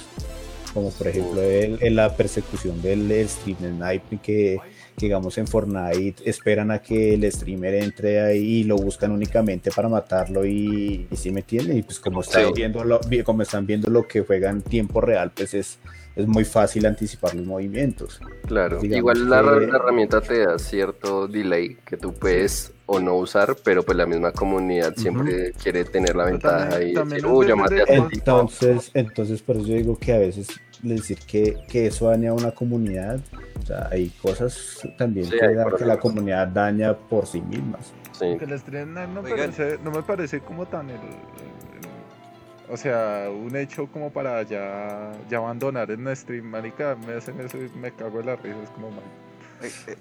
[0.73, 4.61] Como por ejemplo el- la persecución del stream snipe que, que,
[5.07, 9.89] digamos en Fortnite esperan a que el streamer entre ahí y lo buscan únicamente para
[9.89, 12.53] matarlo y, y si me entienden y pues como están Sí.
[12.55, 15.79] viendo lo, como están viendo lo que juega en tiempo real pues es,
[16.17, 18.21] es muy fácil anticipar los movimientos.
[18.47, 22.99] Claro, Digamos igual la, que- la herramienta te da cierto delay que tú puedes o
[22.99, 27.23] no usar, pero pues la misma comunidad siempre quiere tener la ventaja también- y también
[27.23, 28.17] decir, es uy, yo depende maté a de- este tipo".
[28.41, 30.49] Entonces, entonces por eso yo digo que a veces
[30.83, 33.21] decir que, que eso daña a una comunidad,
[33.63, 37.41] o sea, hay cosas también Sí, que, hay da- que la comunidad daña por sí
[37.41, 37.93] mismas.
[38.13, 38.37] Sí.
[38.39, 43.29] Que el stream no, parece- no me parece como tan el, el- el- o sea,
[43.31, 47.91] un hecho como para ya, ya abandonar el stream, marica, me hacen eso y me
[47.93, 49.01] cago en la risa, es como mal.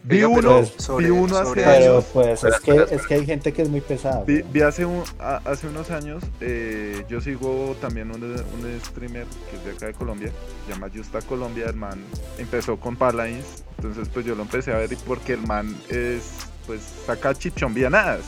[0.04, 1.80] Vi uno- sobre- vi uno hace sobre años.
[1.80, 4.24] Pero eso- pues Espera, es que, espera, es que hay gente que es muy pesada.
[4.26, 9.58] Vi, hace, un- a- hace unos años, eh, yo sigo también un, un streamer que
[9.58, 10.32] es de acá de Colombia,
[10.66, 12.00] se llama Justa Colombia, el man
[12.38, 16.22] empezó con Paladins, entonces pues yo lo empecé a ver y porque el man es,
[16.68, 18.22] pues saca chichombianadas,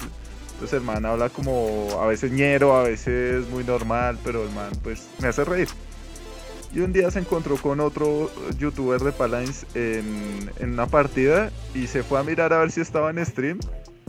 [0.54, 4.70] entonces el man habla como a veces ñero, a veces muy normal, pero el man
[4.84, 5.68] pues me hace reír.
[6.74, 11.88] Y un día se encontró con otro youtuber de Paladins en, en una partida y
[11.88, 13.60] se fue a mirar a ver si estaba en stream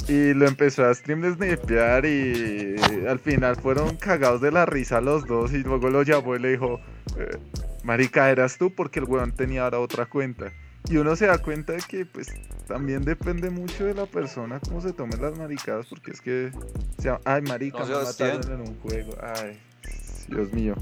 [0.09, 2.77] y lo empezó a stream de snipear y
[3.09, 6.51] al final fueron cagados de la risa los dos y luego lo llamó y le
[6.53, 6.81] dijo,
[7.19, 7.39] eh,
[7.85, 10.53] marica, eras tú porque el weón tenía ahora otra cuenta.
[10.89, 12.29] Y uno se da cuenta de que pues
[12.67, 16.51] también depende mucho de la persona cómo se tomen las maricadas porque es que,
[16.99, 19.59] o sea, ay marica, No, me mataron en un juego, ay,
[20.29, 20.75] Dios mío.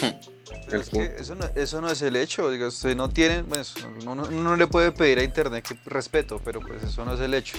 [0.64, 3.74] Pero es que eso, no, eso no es el hecho, diga, usted no tiene, pues,
[4.02, 7.14] uno, no- uno no le puede pedir a internet que respeto, pero pues eso no
[7.14, 7.58] es el hecho.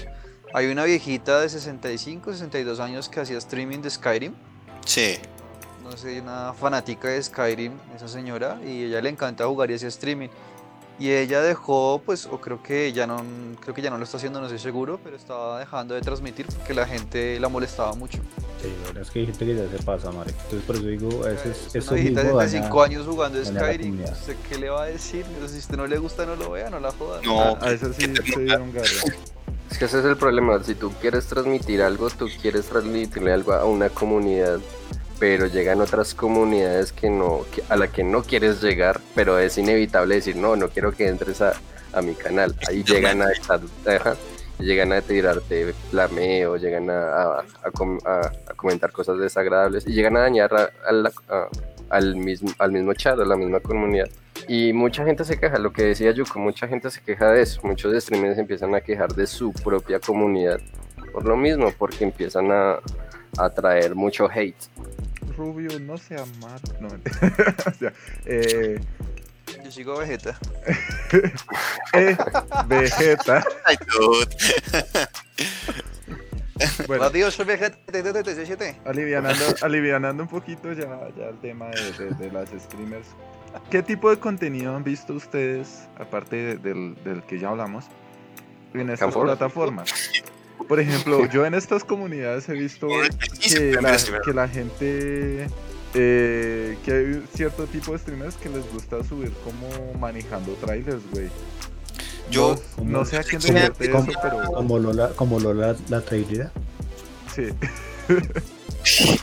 [0.53, 4.33] Hay una viejita de 65, 62 años que hacía streaming de Skyrim,
[4.85, 5.17] Sí.
[5.83, 9.87] no sé, una fanática de Skyrim, esa señora, y ella le encanta jugar y hacía
[9.89, 10.29] streaming.
[10.99, 13.21] Y ella dejó, pues, o creo que ya no,
[13.61, 16.47] creo que ya no lo está haciendo, no estoy seguro, pero estaba dejando de transmitir
[16.47, 18.17] porque la gente la molestaba mucho.
[18.61, 20.37] Sí, la verdad es que hay gente que ya se pasa, marica.
[20.45, 23.07] Entonces por eso digo, eso, es, Es eso una viejita de mismo 75 daña- años
[23.07, 24.03] jugando Skyrim.
[24.03, 25.23] ¿usted qué le va a decir?
[25.35, 27.21] Pero si usted no le gusta, no lo vea, no la joda.
[27.23, 28.87] No, A eso sí se dieron garra.
[29.69, 33.53] Es que ese es el problema, si tú quieres transmitir algo, tú quieres transmitirle algo
[33.53, 34.59] a una comunidad,
[35.19, 39.57] pero llegan otras comunidades que no, que- a la que no quieres llegar, pero es
[39.57, 41.53] inevitable decir, no, no quiero que entres a,
[41.93, 42.55] a mi canal.
[42.67, 43.27] Ahí llegan a,
[43.95, 44.15] ajá,
[44.59, 49.93] llegan a tirarte flameo, llegan a, a- a com- a- a comentar cosas desagradables y
[49.93, 51.47] llegan a dañar a- a la- a-
[51.89, 54.09] al, mismo, al mismo chat, a la misma comunidad.
[54.47, 57.59] Y mucha gente se queja, lo que decía Yuko, mucha gente se queja de eso.
[57.63, 60.59] Muchos streamers empiezan a quejar de su propia comunidad
[61.11, 62.77] por lo mismo, porque empiezan a,
[63.37, 64.55] a traer mucho hate.
[65.37, 66.59] Rubio, no sea malo.
[66.81, 67.55] No, mentira.
[67.67, 67.93] o sea,
[68.25, 68.79] eh,
[69.63, 70.37] Yo sigo Vegeta.
[71.93, 72.17] eh,
[72.67, 73.43] Vegeta.
[73.65, 73.77] Ay.
[76.87, 77.77] Bueno, Adiós, soy Vegeta.
[78.85, 83.07] alivianando, alivianando un poquito ya, ya el tema de, de- de las streamers.
[83.69, 87.85] ¿Qué tipo de contenido han visto ustedes, aparte de- del, del que ya hablamos,
[88.73, 89.93] en estas plataformas?
[90.67, 92.87] Por ejemplo, yo en estas comunidades he visto
[93.41, 95.47] que la, que la gente,
[95.93, 99.67] eh, que hay cierto tipo de streamers que les gusta subir como
[99.99, 101.29] manejando trailers, güey.
[102.29, 105.75] Yo- no, no sé a quién ¿Cómo- divierte eso, cómo- pero Como Lola, como Lola
[105.89, 106.51] la trailera.
[107.33, 107.47] sí.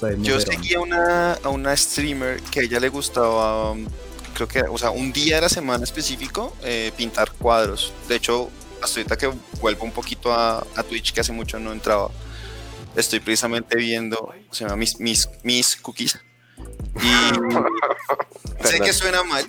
[0.00, 0.40] Yo mujerón.
[0.42, 3.84] seguía una, a una streamer que a ella le gustaba, um,
[4.34, 7.92] creo que, o sea, un día de la semana específico, eh, pintar cuadros.
[8.08, 8.48] De hecho,
[8.82, 12.10] hasta ahorita que vuelvo un poquito a, a Twitch, que hace mucho no entraba,
[12.96, 16.18] estoy precisamente viendo, se llama Mis, mis, mis Cookies.
[17.00, 19.46] Y sé que suena mal,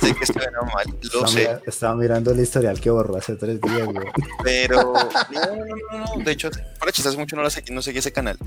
[0.00, 3.34] sé que suena mal, lo Estaba, sé, mira- estaba mirando el historial que borró hace
[3.34, 4.06] tres días, güey.
[4.44, 5.64] pero no, no,
[5.98, 8.38] no, no, de hecho, para chistes mucho no, la sé- no seguí ese canal.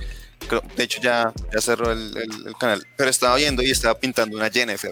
[0.78, 4.38] De hecho, ya, ya cerró el, el- el canal, pero estaba viendo y estaba pintando
[4.38, 4.92] una Jennifer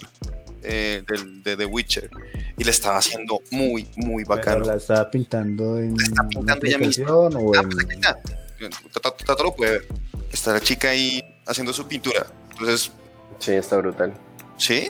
[0.64, 2.10] eh, del, de The Witcher
[2.58, 4.66] y le estaba haciendo muy, muy Pero bacano.
[4.66, 7.16] la estaba pintando en está una pintando ella misma.
[7.16, 7.70] o Ah, en...
[7.70, 8.20] pues está.
[8.94, 9.88] Tato- Tato lo puede ver.
[10.32, 12.26] Está la chica ahí haciendo su pintura.
[12.52, 12.92] Entonces,
[13.40, 14.14] Sí, está brutal.
[14.58, 14.90] ¿Sí?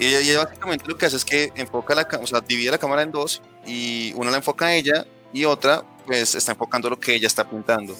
[0.00, 2.78] Y ella, básicamente lo que hace es que enfoca la cámara, o sea, divide la
[2.78, 6.98] cámara en dos y una la enfoca a ella y otra pues está enfocando lo
[6.98, 7.96] que ella está pintando.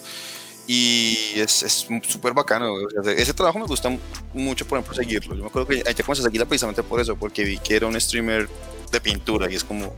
[0.66, 2.70] Y es es súper bacano.
[2.72, 2.86] güey.
[2.98, 3.96] O sea, ese trabajo me gusta
[4.32, 5.34] mucho, por ejemplo, seguirlo.
[5.34, 7.86] Yo me acuerdo que ella comencé a seguirla precisamente por eso, porque vi que era
[7.86, 8.48] un streamer
[8.90, 9.94] de pintura y es como,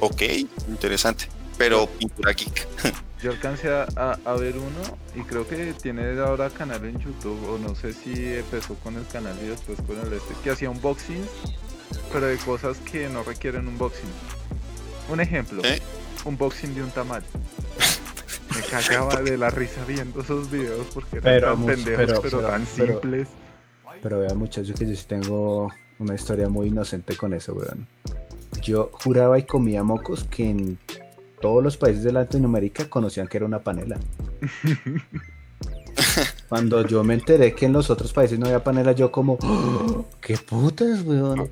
[0.00, 0.22] ok,
[0.68, 1.28] interesante.
[1.58, 2.66] pero pintura geek.
[3.22, 7.38] Yo alcancé a, a- a ver uno y creo que tiene ahora canal en YouTube
[7.50, 10.70] o no sé si empezó con el canal y después con el este que hacía
[10.70, 11.22] unboxing
[12.10, 14.08] pero de cosas que no requieren unboxing.
[15.10, 15.82] Un ejemplo, ¿Eh?
[16.24, 17.22] unboxing de un tamal.
[18.54, 22.38] Me cagaba de la risa viendo esos videos porque eran Pero tan pendejos pero- pero,
[22.38, 23.28] pero- tan simples.
[24.02, 27.86] Pero vean muchachos que yo sí tengo una historia muy inocente con eso, weón.
[28.62, 30.78] Yo juraba y comía mocos que en
[31.40, 33.98] todos los países de Latinoamérica conocían que era una panela.
[36.48, 40.04] Cuando yo me enteré que en los otros países no había panela, yo como, "Oh,
[40.20, 41.48] ¡qué putas, weón!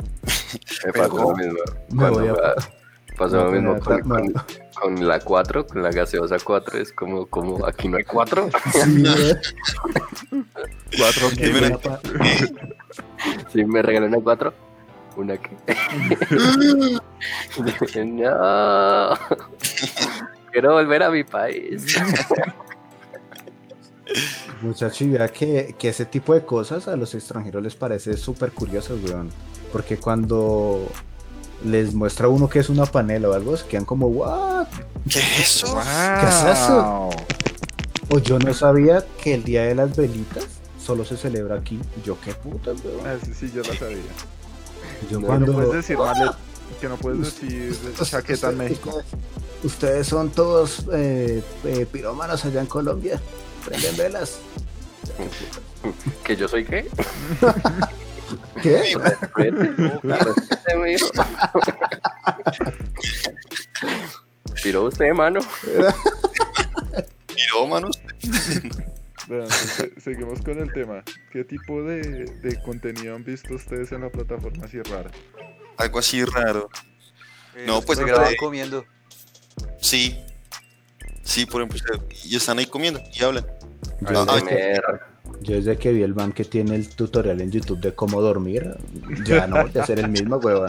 [0.87, 1.58] Me pasó lo mismo.
[1.90, 2.38] Me voy a- me-
[3.18, 4.33] pasó lo mismo con, con-
[4.81, 6.78] con la 4, con la gaseosa 4.
[6.78, 8.48] Es como, como aquí no hay 4.
[8.72, 9.04] Sí.
[10.96, 11.28] Cuatro
[11.83, 12.00] pa-
[13.52, 14.54] Si me regalan una 4,
[15.16, 15.50] una que.
[18.04, 19.18] no.
[20.52, 21.96] Quiero volver a mi país.
[24.62, 28.50] Muchacho, y vea que, que ese tipo de cosas a los extranjeros les parece súper
[28.52, 29.31] curioso, weón.
[29.72, 30.88] Porque cuando
[31.64, 34.66] les muestra uno que es una panela o algo, se quedan como, ¿what?
[35.11, 35.75] ¿Qué es eso?
[36.21, 37.11] ¿Qué es eso?
[38.11, 40.44] O yo no sabía que el día de las velitas
[40.83, 41.79] solo se celebra aquí.
[42.05, 43.07] Yo, qué putas, weón.
[43.07, 43.99] Ah, sí, sí, yo la sabía.
[45.11, 45.53] Yo No, Que no cuando.
[45.53, 46.35] puedes decir malet-
[46.81, 48.90] que no puedes decir chaqueta en México.
[48.90, 53.21] Ustedes, ustedes son todos eh, eh, pirómanos allá en Colombia.
[53.64, 54.38] Prenden velas.
[56.25, 56.88] ¿Que yo soy qué?
[58.62, 58.94] ¿Qué?
[64.62, 65.40] Piró usted, mano.
[67.34, 67.98] Pirómanos.
[69.28, 71.02] Bueno, entonces, se- seguimos con el tema.
[71.32, 75.10] ¿Qué tipo de, de contenido han visto ustedes en la plataforma así rara?
[75.76, 76.68] Algo así raro.
[77.54, 78.84] Eh, No, pues, graban comiendo.
[79.80, 80.18] Sí.
[81.22, 83.46] Sí, por ejemplo, y están ahí comiendo y hablan.
[84.00, 84.40] Yo, Ah.
[85.42, 88.77] Yo desde que vi el man que tiene el tutorial en YouTube de cómo dormir,
[89.24, 90.66] ya no voy a ser el mismo, weón.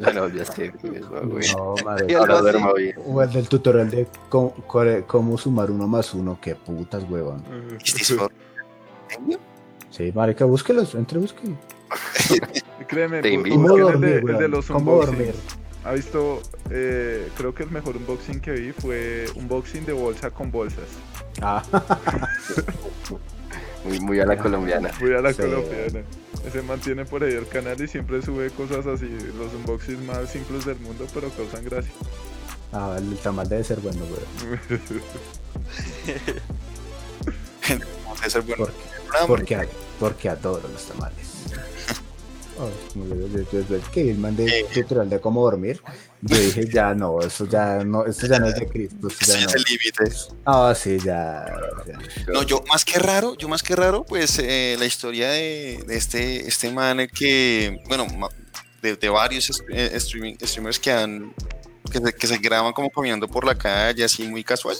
[0.00, 0.72] Ya no, ya sé.
[0.82, 1.46] mismo, güey.
[1.56, 2.12] No, madre.
[2.16, 2.42] Ahora así.
[2.42, 2.96] duermo bien.
[3.06, 7.44] O el del tutorial de cómo, sumar uno más uno, qué putas, weón.
[7.84, 8.32] ¿Is this for-
[9.90, 11.56] Sí, marica, búsquelos, entre búsquelos.
[12.88, 13.56] Créeme, Te bu- invito.
[13.56, 15.34] ¿Cómo el dormir, el de los ¿Cómo dormir?
[15.84, 20.50] Ha visto, eh, creo que el mejor unboxing que vi fue unboxing de bolsa con
[20.50, 20.84] bolsas.
[21.40, 21.62] Ah,
[23.84, 24.90] Muy, muy a la colombiana.
[25.00, 25.42] Voy a la Sí.
[25.42, 26.00] colombiana.
[26.46, 30.64] Ese mantiene por ahí el canal y siempre sube cosas así, los unboxings más simples
[30.64, 31.92] del mundo, pero causan gracia.
[32.72, 34.60] ah, el tamal debe ser bueno, weón.
[38.20, 38.66] Debe ser bueno.
[39.26, 39.66] Porque, a-
[39.98, 41.28] porque adoro los tamales.
[42.94, 45.80] Yo- yo- que el tutorial de cómo dormir.
[46.22, 49.06] Yo dije, ya no, eso ya no, esto ya no es de Cristo.
[49.08, 50.16] Esto ya es el límite.
[50.44, 51.46] Ah, sí, ya.
[52.32, 55.96] No, yo más que raro, yo más que raro, pues eh, la historia de, de
[55.96, 58.06] este, este man que, bueno,
[58.82, 61.32] de, de varios es- eh, streaming, streamers que han,
[61.92, 64.76] que se, que se graban como caminando por la calle, así muy casual,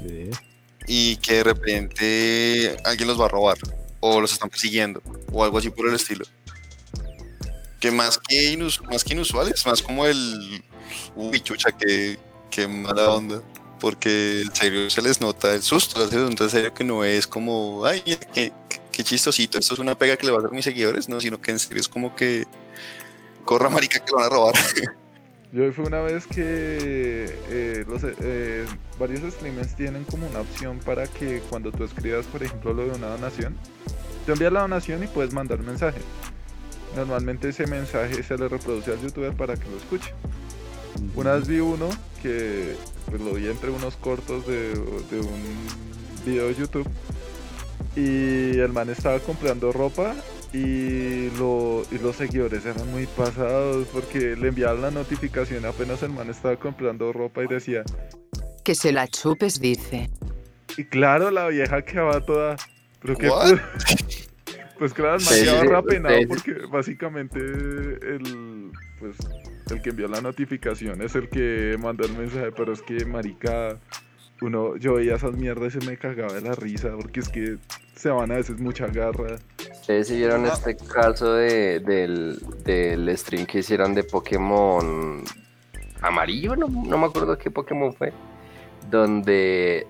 [0.00, 0.30] Sí.
[0.86, 3.58] y que de repente alguien los va a robar,
[4.00, 6.24] o los están persiguiendo, o algo así por el estilo.
[7.80, 8.56] Que más que,
[8.90, 10.62] más que inusual, es más como el,
[11.16, 12.18] uy, chucha, que,
[12.50, 13.42] que mala onda.
[13.80, 17.02] Porque en serio se les nota el susto, se les nota en serio que no
[17.02, 18.02] es como, ay,
[18.34, 18.52] qué,
[18.92, 21.18] qué chistosito, esto es una pega que le va a hacer a mis seguidores, no,
[21.18, 22.46] sino que en serio es como que
[23.46, 24.54] corra marica que lo van a robar.
[25.52, 26.36] Yo fue una vez que
[27.48, 28.64] eh, los, eh,
[29.00, 32.90] varios streamers tienen como una opción para que cuando tú escribas, por ejemplo, lo de
[32.92, 33.56] una donación,
[34.26, 36.00] te envías la donación y puedes mandar un mensaje.
[36.96, 40.12] Normalmente ese mensaje se le reproduce al youtuber para que lo escuche.
[41.14, 41.88] Una vez vi uno
[42.22, 42.74] que
[43.06, 45.42] pues, lo vi entre unos cortos de, de un
[46.26, 46.88] video de YouTube
[47.96, 50.14] y el man estaba comprando ropa
[50.52, 56.10] y, lo, y los seguidores eran muy pasados porque le enviaban la notificación apenas el
[56.10, 57.84] man estaba comprando ropa y decía,
[58.64, 60.10] Que se la chupes, dice.
[60.76, 62.56] y claro, la vieja quedaba toda,
[63.00, 63.30] pero qué
[64.80, 66.26] Pues claro, el man Sí, quedaba sí, rapenado sí.
[66.26, 69.14] porque básicamente el, pues,
[69.70, 73.78] el que envió la notificación es el que mandó el mensaje, pero es que marica,
[74.40, 77.58] uno, yo veía esas mierdas y se me cagaba de la risa porque es que
[77.94, 79.36] se van a veces mucha garra.
[79.70, 85.22] Ustedes sí vieron este caso de, del, del stream que hicieron de Pokémon
[86.00, 88.14] amarillo, no, no me acuerdo qué Pokémon fue,
[88.90, 89.86] donde,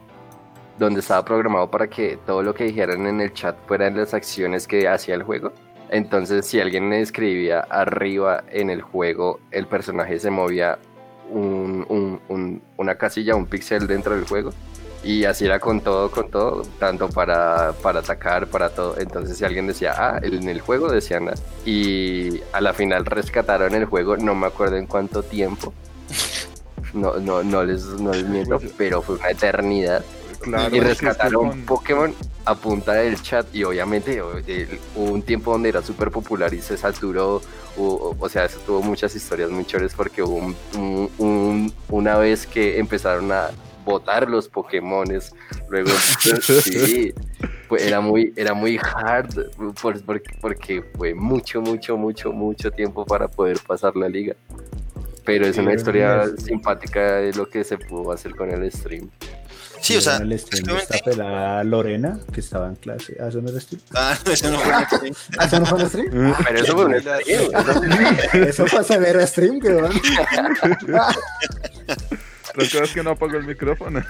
[0.80, 4.66] donde estaba programado para que todo lo que dijeran en el chat fueran las acciones
[4.66, 5.52] que hacía el juego.
[5.90, 10.78] Entonces, si alguien escribía arriba en el juego, el personaje se movía
[11.28, 14.52] un- un- un- una casilla, un píxel dentro del juego.
[15.04, 18.98] Y así era con todo, con todo, tanto para, para atacar, para todo.
[18.98, 21.36] Entonces si alguien decía, ah, en el juego decían nada.
[21.66, 25.74] Y a la final rescataron el juego, no me acuerdo en cuánto tiempo.
[26.92, 30.04] No, no, no les, no les miento, pero fue una eternidad.
[30.40, 32.14] Claro, y rescataron con- Pokémon
[32.46, 36.76] a punta del chat y obviamente hubo un tiempo donde era súper popular y se
[36.76, 37.42] saturó,
[37.76, 42.16] o, o sea, eso tuvo muchas historias muy chéveres porque hubo un- un- un- una
[42.16, 43.50] vez que empezaron a
[43.85, 45.33] botar los Pokémones,
[45.68, 45.90] luego
[46.64, 47.12] sí,
[47.68, 49.50] fue- era muy, era muy hard
[49.81, 54.35] por- por- porque fue mucho, mucho, mucho, mucho tiempo para poder pasar la liga.
[55.24, 58.70] Pero es Sí, una historia es- simpática de lo que se pudo hacer con el
[58.72, 59.09] stream.
[59.80, 63.16] Sí, o sea, En el stream esta pelada Lorena, que estaba en clase.
[63.20, 63.82] ¿Ah, eso no era stream?
[63.94, 65.14] Ah, eso no fue un stream.
[65.38, 66.34] ¿Ah, eso no fue un stream?
[66.44, 68.46] Pero eso fue un stream.
[68.48, 69.92] Eso fue severo stream, que van.
[72.56, 74.04] Es que no apagó el micrófono.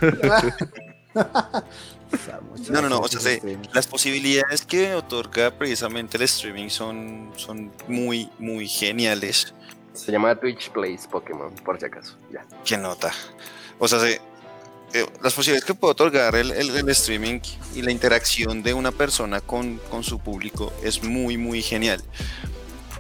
[2.71, 7.71] No, no, no, o sea, se- las posibilidades que otorga precisamente el streaming son, son
[7.89, 9.55] muy, muy geniales.
[9.93, 12.17] Se llama Twitch Plays Pokémon, por si acaso.
[12.33, 12.45] Ya.
[12.65, 13.13] ¿Qué nota?
[13.79, 14.21] O sea, se-
[14.93, 17.41] eh, las posibilidades que puede otorgar el, el- el streaming
[17.75, 22.03] y la interacción de una persona con, con su público es muy, muy genial.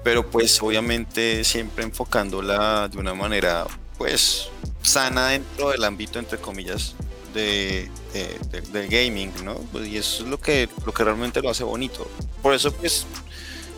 [0.02, 3.66] Pero pues obviamente siempre enfocándola de una manera
[3.98, 4.48] pues
[4.82, 6.94] sana dentro del ámbito, entre comillas,
[7.34, 9.56] de, de- de- del gaming, ¿no?
[9.72, 12.10] Pues, y eso es lo que, lo que realmente lo hace bonito.
[12.42, 13.04] Por eso pues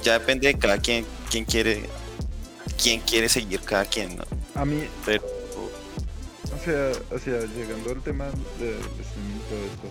[0.05, 1.89] ya depende de cada quien, quien quiere,
[2.81, 4.25] quién quiere seguir cada quien, ¿no?
[4.55, 5.25] A mí, Pero
[6.63, 8.27] sea, o sea, llegando al tema
[8.59, 9.91] del streaming y todo esto.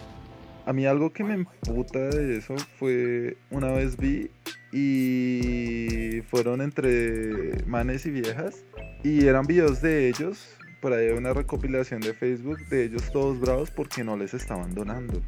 [0.65, 4.29] A mí algo que me emputa de eso fue una vez vi
[4.71, 8.63] y fueron entre manes y viejas
[9.03, 13.71] y eran videos de ellos, por ahí una recopilación de Facebook de ellos todos bravos
[13.71, 15.21] porque no les estaban donando.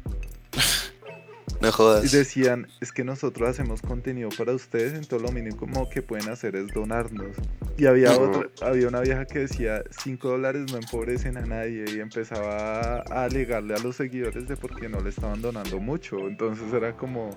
[1.60, 2.10] No Y jodas.
[2.12, 6.68] decían, es que nosotros hacemos contenido para ustedes, entonces lo mínimo que pueden hacer es
[6.74, 7.36] donarnos.
[7.76, 12.00] Y había otra, había una vieja que decía, 5 dólares no empobrecen a nadie, y
[12.00, 16.18] empezaba a alegarle a los seguidores de por qué no le estaban donando mucho.
[16.28, 17.30] Entonces era como,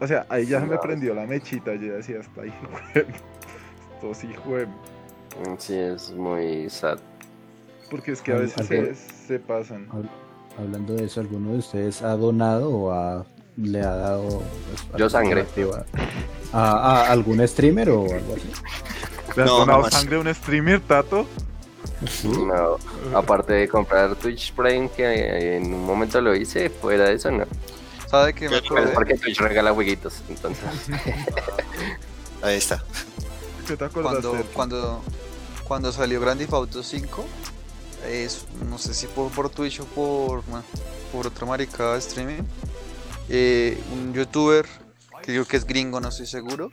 [0.00, 0.80] o sea, ahí ya se me No.
[0.80, 2.52] prendió la mechita, yo decía, hasta ahí,
[2.94, 4.66] esto sí jue-".
[4.66, 6.98] Mm, Sí, es muy sad.
[7.90, 9.86] porque es que a veces se, se pasan.
[10.58, 14.42] Hablando de eso, ¿alguno de ustedes ha donado o ha- le ha dado
[14.90, 15.46] pues, Yo sangre.
[16.52, 18.50] a, a algún streamer o algo así?
[19.36, 21.26] ¿Le has No, donado sangre a un streamer, Tato?
[22.24, 22.76] No,
[23.16, 27.44] aparte de comprar Twitch Prime, que en un momento lo hice, fuera de eso no.
[28.08, 28.88] ¿Sabe qué me acordé?
[28.92, 30.64] porque Twitch regala jueguitos, entonces.
[32.42, 32.82] Ahí está.
[33.66, 34.22] ¿Qué te acordaste?
[34.22, 35.02] Cuando, cuando,
[35.64, 37.24] cuando salió Grand Theft Auto 5,
[38.10, 40.42] es, no sé si por, por Twitch o por,
[41.12, 42.42] por otra maricada de streaming,
[43.28, 44.66] eh, un youtuber,
[45.22, 46.70] que creo que es gringo, no estoy seguro,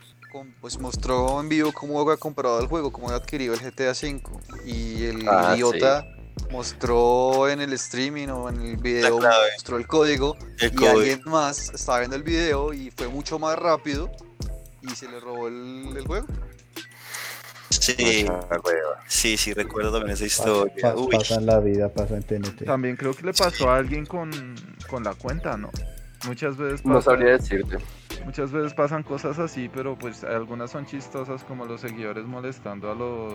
[0.61, 4.41] pues mostró en vivo cómo había comprado el juego, cómo había adquirido el GTA 5
[4.65, 6.05] y el Ah, idiota
[6.51, 9.19] mostró en el streaming o en el video
[9.53, 10.91] mostró el código El y código.
[10.99, 14.09] alguien más estaba viendo el video y fue mucho más rápido
[14.81, 16.27] y se le robó el, el juego.
[17.69, 18.59] Sí, Ah,
[19.07, 20.93] sí, sí, recuerdo también esa historia.
[21.11, 22.65] pasa en la vida, pasa en TNT.
[22.65, 24.29] También creo que le pasó a alguien con,
[24.89, 25.71] con la cuenta, ¿no?
[26.27, 27.77] Muchas veces No pasa- sabría decirte.
[28.25, 32.95] muchas veces pasan cosas así, pero pues algunas son chistosas como los seguidores molestando a
[32.95, 33.33] los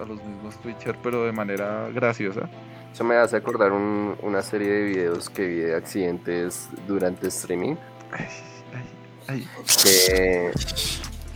[0.00, 2.48] a los mismos Twitcher, pero de manera graciosa.
[2.92, 7.76] Eso me hace acordar un- una serie de videos que vi de accidentes durante streaming.
[8.10, 8.26] Ay,
[8.72, 8.88] ay,
[9.28, 9.48] ay.
[9.84, 10.50] que,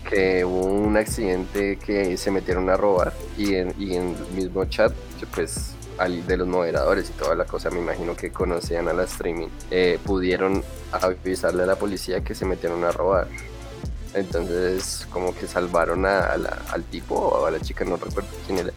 [0.08, 4.64] que hubo un accidente que se metieron a robar y en, y en el mismo
[4.64, 4.92] chat,
[5.34, 9.04] pues al, de los moderadores y toda la cosa, me imagino que conocían a la
[9.04, 13.28] streaming, eh, pudieron avisarle a la policía que se metieron a robar.
[14.14, 18.28] Entonces, como que salvaron a- a la- al tipo o a la chica, no recuerdo
[18.46, 18.70] quién era.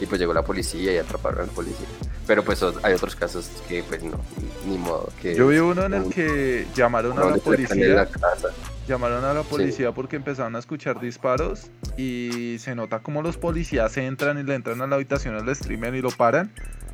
[0.00, 1.86] Y pues llegó la policía y atraparon al policía.
[2.26, 4.20] Pero pues hay otros casos que pues no,
[4.66, 5.08] ni modo.
[5.20, 8.48] Que Yo vi uno en el que llamaron a la trepan en la policía, casa.
[8.88, 13.96] Llamaron a la policía porque empezaron a escuchar disparos y se nota como los policías
[13.96, 16.50] entran y le entran a la habitación al streamer y lo paran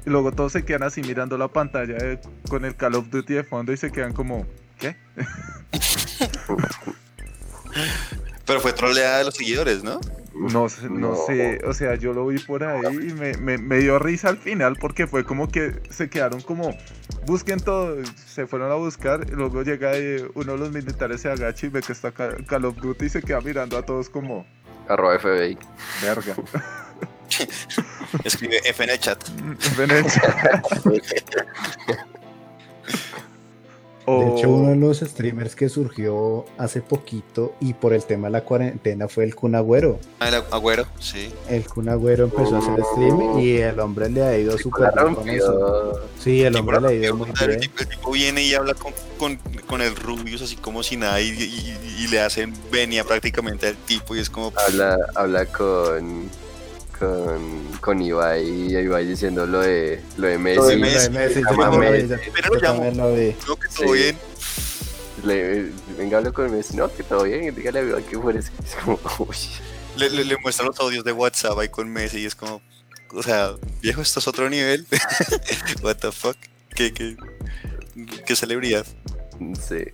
[0.06, 3.34] y luego todos se quedan así mirando la pantalla de- con el Call of Duty
[3.34, 4.46] de fondo y se quedan como
[4.78, 4.96] ¿qué?
[8.46, 10.00] Pero fue troleada de los seguidores, ¿no?
[10.34, 11.16] No, sé- no, No.
[11.26, 14.38] sé, o sea, yo lo vi por ahí y me, me- me dio risa al
[14.38, 16.76] final porque fue como que se quedaron como,
[17.26, 21.30] busquen todo, se fueron a buscar y luego llega eh, uno de los militares se
[21.30, 24.08] agacha y ve que está Ca- Call of Duty y se queda mirando a todos
[24.08, 24.44] como,
[24.88, 25.56] Arroba FBI.
[26.02, 26.34] verga.
[28.24, 29.18] Escribe F en el chat.
[34.06, 38.32] De hecho, uno de los streamers que surgió hace poquito y por el tema de
[38.32, 39.98] la cuarentena fue el Kun Agüero.
[40.20, 41.32] Ah, el Agüero, sí.
[41.48, 45.14] El Kun Agüero empezó a hacer stream y el hombre le ha ido súper bien
[45.14, 46.00] con eso.
[46.18, 47.60] Sí, el hombre le ha ido muy el, bien.
[47.60, 49.36] tipo, el tipo viene y habla con, con,
[49.66, 53.76] con el Rubius así como si nada y, y- y le hacen venia prácticamente al
[53.76, 56.28] tipo y es como Habla, habla con,
[56.98, 57.40] con,
[57.80, 60.56] con Ibai y Ibai diciendo lo de, lo de Messi.
[60.56, 61.56] Lo de Messi, lo de Messi, yo
[62.94, 64.16] lo vi, yo- Todo bien.
[65.24, 66.76] Le, venga, hablo con Messi.
[66.76, 67.54] No, que todo bien.
[67.54, 68.38] Dígale a que fuera.
[68.40, 68.50] Es
[68.84, 69.36] como, uy.
[69.96, 72.60] Le, le, le muestra los audios de WhatsApp ahí con Messi y es como,
[73.12, 74.86] o sea, viejo, esto es otro nivel.
[75.82, 76.36] What the fuck?
[76.74, 77.16] ¿Qué, qué,
[78.26, 78.84] qué celebridad?
[79.68, 79.84] Sí.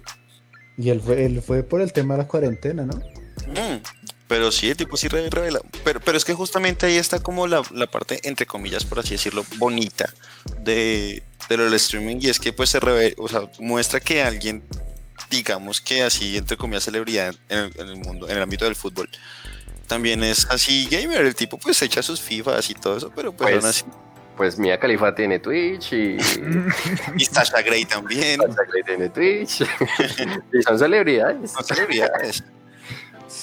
[0.78, 2.96] Y él fue, él fue por el tema de la cuarentena, ¿no?
[3.48, 3.82] Mm,
[4.26, 5.60] Pero sí, el tipo sí re- revela.
[5.84, 9.10] Pero, pero es que justamente ahí está como la, la parte, entre comillas, por así
[9.10, 10.10] decirlo, bonita
[10.60, 12.16] de, de lo del streaming.
[12.20, 14.62] Y es que pues se revela, o sea, muestra que alguien,
[15.30, 18.76] digamos que así, entre comillas, celebridad en el, en el mundo, en el ámbito del
[18.76, 19.09] fútbol,
[19.86, 21.22] también es así gamer.
[21.22, 23.84] El tipo pues echa sus FIFAs y todo eso, pero pues, Pues, aún así.
[24.36, 26.16] Pues Mia Khalifa tiene Twitch y
[27.16, 28.40] Y Sasha Grey también.
[28.40, 29.62] Sasha Grey tiene Twitch.
[30.53, 31.51] y son celebridades.
[31.51, 32.44] Son celebridades.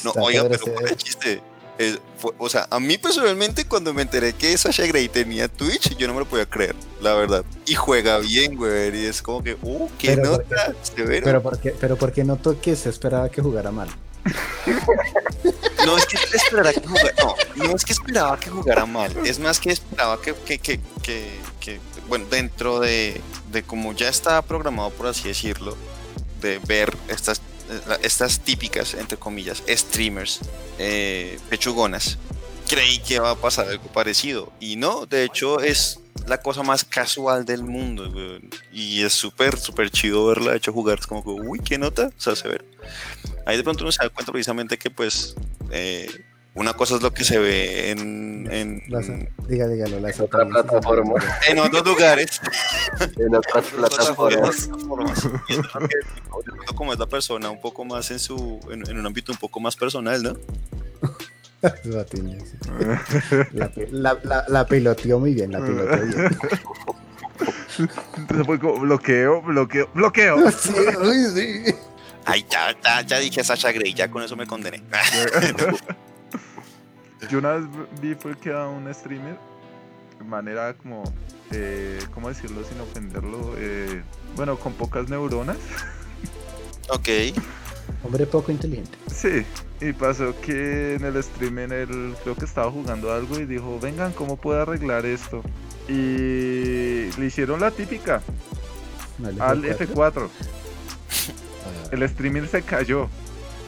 [0.04, 1.42] No, Está oiga, pero por el chiste.
[1.80, 5.96] Eh, fue- o sea, a mí personalmente cuando me enteré que Sasha Grey tenía Twitch,
[5.98, 7.44] yo no me lo podía creer, la verdad.
[7.66, 9.04] Y juega bien, güey.
[9.04, 11.24] Y es como que, uh, qué Pero nota, severo.
[11.26, 13.90] Pero porque, pero porque notó que se esperaba que jugara mal.
[15.86, 17.36] No es que esperara que jugara, no,
[17.68, 19.12] no es que esperaba que jugara mal.
[19.26, 21.30] Es más que esperaba que, que, que, que,
[21.62, 23.22] que, bueno, dentro de,
[23.52, 25.78] de como ya estaba programado, por así decirlo,
[26.42, 27.42] de ver estas,
[28.02, 30.40] estas típicas, entre comillas, streamers
[30.80, 32.18] eh, pechugonas,
[32.68, 34.52] creí que iba a pasar algo parecido.
[34.60, 38.12] Y no, de hecho es la cosa más casual del mundo.
[38.72, 41.00] Y es súper, súper chido verla de hecho jugar.
[41.00, 42.66] Es como uy, qué nota, o sea, severo.
[43.46, 45.36] Ahí de pronto uno se da cuenta precisamente que, pues,
[45.72, 46.26] eh,
[46.58, 49.08] una cosa es lo que se ve en, en, Las-
[49.48, 51.14] diga, dígalo, las Otra plataforma.
[51.50, 52.42] en otros lugares.
[53.18, 54.70] En otras plataformas.
[56.76, 59.60] como es la persona un poco más en su en, en un ámbito un poco
[59.60, 60.34] más personal, ¿no?
[63.54, 66.38] La, la, la, la piloteó muy bien, la piloteó bien.
[68.18, 70.52] Entonces fue como bloqueo, bloqueo, bloqueo.
[70.52, 70.72] Sí,
[71.34, 71.74] sí.
[72.26, 74.84] Ay, ya, ya, ya dije Sasha Grey, ya con eso me condené.
[77.30, 77.66] Yo una vez
[78.02, 79.38] vi fue que a un streamer,
[80.20, 81.04] de manera como,
[81.52, 83.56] eh, ¿cómo decirlo sin ofenderlo?
[83.58, 84.02] Eh,
[84.36, 85.58] bueno, con pocas neuronas.
[86.90, 87.10] ok.
[88.04, 88.98] Hombre poco inteligente.
[89.14, 89.46] Sí,
[89.82, 94.12] y pasó que en el streaming él creo que estaba jugando algo y dijo, vengan,
[94.14, 95.42] ¿cómo puedo arreglar esto?
[95.88, 98.22] Y le hicieron la típica,
[99.40, 99.88] al F4.
[99.94, 100.30] F4.
[101.66, 103.10] Ah, El streaming se cayó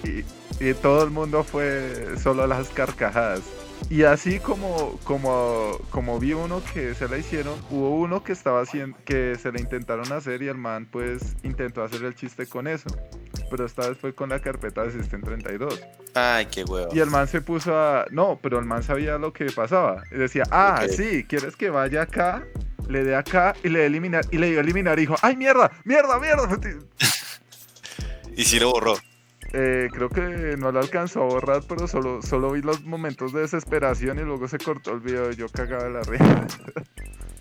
[0.04, 0.24] y,
[0.60, 3.42] y todo el mundo fue solo las carcajadas.
[3.90, 8.62] Y así como, como, como vi uno que se la hicieron, hubo uno que estaba
[8.62, 12.68] haciendo, que se le intentaron hacer y el man pues intentó hacer el chiste con
[12.68, 12.90] eso.
[13.50, 15.80] Pero esta vez fue con la carpeta de System 32.
[16.14, 16.90] Ay, qué huevo.
[16.94, 18.06] Y el man se puso a...
[18.12, 20.04] No, pero el man sabía lo que pasaba.
[20.12, 22.46] Y decía, ah, sí, ¿quieres que vaya acá?
[22.88, 24.26] Le dé acá y le dé eliminar.
[24.30, 25.72] Y le dio eliminar y dijo, ¡ay, mierda!
[25.84, 26.48] ¡Mierda, mierda!
[28.38, 28.96] Y si lo borró.
[29.54, 33.42] Eh, creo que no lo alcanzó a borrar, pero solo, solo vi los momentos de
[33.42, 35.32] desesperación y luego se cortó el video.
[35.32, 36.48] Yo cagaba de la risa.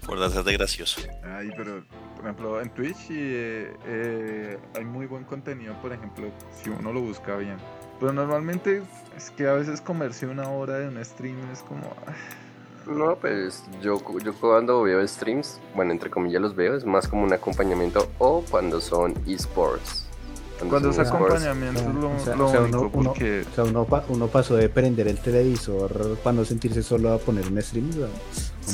[0.09, 1.03] Por de gracioso.
[1.23, 1.85] Ay, pero
[2.17, 7.03] por ejemplo en Twitch eh, eh, hay muy buen contenido, por ejemplo, si uno lo
[7.03, 7.59] busca bien.
[8.01, 8.83] Pero normalmente
[9.15, 11.95] es que a veces comerse una hora de un stream es como...
[12.07, 12.15] ah,
[12.87, 17.25] No, pues yo, yo cuando veo streams, bueno, entre comillas los veo, es más como
[17.25, 20.08] un acompañamiento o cuando son esports.
[20.69, 23.45] Cuando es acompañamiento es lo, O sea, lo o sea, único, uno- uno- porque...
[23.51, 27.19] O sea, uno, pa- uno pasó de prender el televisor para no sentirse solo a
[27.19, 27.91] poner un stream.
[27.91, 28.07] ¿no?
[28.07, 28.09] ¿Cómo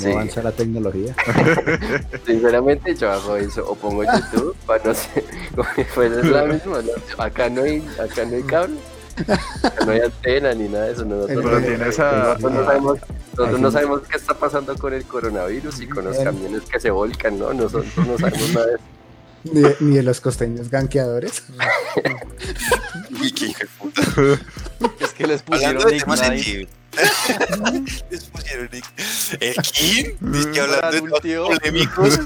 [0.04, 0.10] Sí.
[0.10, 1.14] avanza la tecnología?
[2.26, 5.24] Sinceramente yo hago eso, o pongo YouTube, para no sé,
[5.94, 7.22] pues es la misma, ¿no?
[7.22, 8.76] Acá no hay, acá no hay cable,
[9.62, 12.64] acá no hay antena ni nada de eso, nosotros, Pero no- tienes a- nosotros no
[12.64, 12.98] sabemos,
[13.36, 16.90] nosotros no sabemos qué está pasando con el coronavirus y con los camiones que se
[16.90, 17.52] volcan, ¿no?
[17.54, 18.82] Nosotros no sabemos nada de eso.
[19.44, 21.42] Ni de, ni de los costeños ganqueadores.
[23.20, 24.02] Uy, qué hijo de puta.
[25.00, 26.68] Es que les pusieron Hablando de temas sensibles.
[28.10, 28.86] Les pusieron Ignite.
[29.40, 30.16] ¿El quién?
[30.20, 32.18] Dice que hablando de temas polémicos.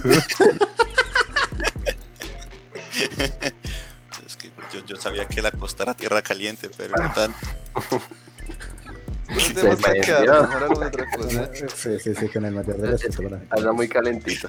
[4.26, 7.38] es que yo, yo sabía que la costa era tierra caliente, pero no tanto.
[9.54, 10.68] Tema está Se quedando, prendió.
[10.68, 11.50] mejor otra cosa.
[11.54, 13.36] Sí, sí, sí, con el mayor de mí.
[13.50, 14.48] Anda muy calentito.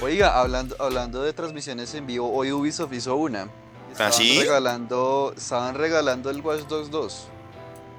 [0.00, 3.48] Oiga, hablando, hablando de transmisiones en vivo, hoy Ubisoft hizo una.
[3.92, 4.38] Estaban sí?
[4.40, 7.26] regalando, estaban regalando el Watch Dogs 2.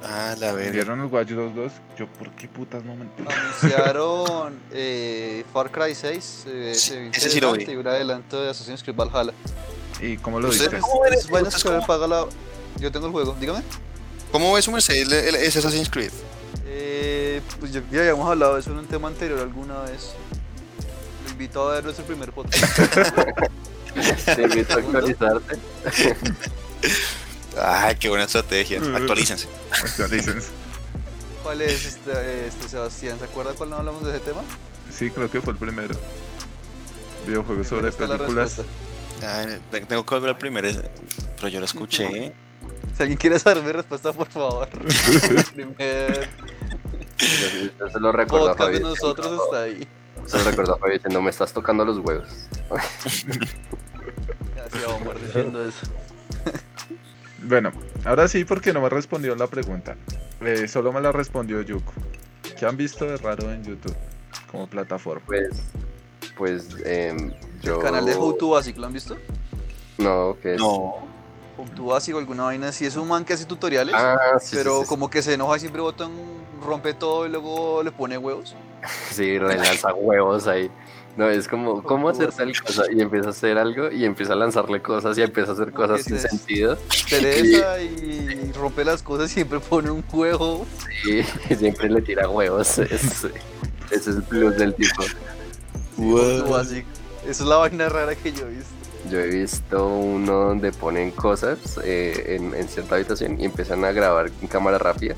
[0.03, 0.71] Ah, la verga.
[0.71, 1.71] ¿Vieron los Watch Dogs 2?
[1.97, 3.29] Yo, ¿por qué putas no me enteré?
[3.33, 7.63] Anunciaron eh, Far Cry 6, eh, Sí, ese sí lo vi.
[7.63, 9.33] y un adelanto de Assassin's Creed Valhalla.
[10.01, 10.77] ¿Y cómo lo ¿Usted viste?
[10.77, 12.25] Es bueno ¿Ustedes que me paga la...
[12.79, 13.63] Yo tengo el juego, dígame.
[14.31, 16.11] ¿Cómo ves su merced el- el- ese Assassin's Creed?
[16.65, 20.09] Eh, pues ya, ya habíamos hablado de eso en un tema anterior alguna vez.
[21.36, 22.79] Invito a ver nuestro primer podcast.
[24.25, 25.59] Te invito a actualizarte.
[27.61, 28.79] Ay, qué buena estrategia.
[28.79, 29.49] Actualícense.
[29.69, 30.47] Actualícense.
[31.43, 33.19] ¿Cuál es este, este Sebastián?
[33.19, 34.43] ¿Se acuerda cuando hablamos de ese tema?
[34.89, 35.93] Sí, creo que fue el primero.
[37.27, 38.61] Videojuegos sobre películas.
[39.21, 39.59] Ay,
[39.89, 40.69] tengo que volver al primero,
[41.36, 42.33] pero yo lo escuché.
[42.95, 44.69] Si alguien quiere saber mi respuesta, por favor.
[45.53, 46.29] primer
[47.77, 49.86] yo se lo recuerdo podcast de nosotros está ahí.
[50.26, 52.28] Se lo recuerdo a Fabi diciendo, me estás tocando los huevos.
[54.55, 55.86] Gracias, Omar, diciendo eso.
[57.47, 57.71] Bueno,
[58.05, 59.95] ahora sí, porque no me respondió la pregunta.
[60.41, 61.93] Eh, solo me la respondió Yuko.
[62.57, 63.95] ¿Qué han visto de raro en YouTube
[64.49, 65.21] como plataforma?
[65.28, 65.49] Pues,
[66.36, 67.76] pues, em, yo...
[67.76, 69.15] El canal de How to Basic, ¿lo han visto?
[69.99, 70.59] No, que es...
[70.59, 70.95] No.
[71.55, 72.84] How to Basic o alguna vaina así.
[72.88, 75.57] Es un man que hace tutoriales, Ah, sí, pero sí, sí, como que se enoja
[75.57, 78.55] y siempre bota un- rompe todo y luego le pone huevos.
[79.11, 80.69] Sí, relanza huevos ahí.
[81.17, 82.83] No, es como, ¿cómo hacer tal cosa?
[82.91, 86.01] Y empieza a hacer algo y empieza a lanzarle cosas y empieza a hacer cosas
[86.03, 86.77] sin se- sentido.
[87.09, 90.65] Pereza y rompe las cosas y siempre pone un huevo.
[91.05, 91.19] Y,
[91.53, 92.79] y siempre le tira huevos.
[92.79, 93.29] Es- ese
[93.91, 95.03] es el plus del tipo.
[95.97, 96.86] Basic.
[97.23, 98.71] Esa es la vaina rara que yo he visto.
[99.09, 103.91] Yo he visto uno donde ponen cosas eh, en, en cierta habitación y empiezan a
[103.91, 105.15] grabar en cámara rápida.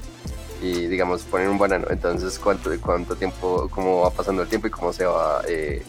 [0.62, 1.88] Y digamos, ponen un banano.
[1.89, 5.84] Entonces, ¿cuánto, cuánto tiempo, cómo va pasando el tiempo y cómo se va eh,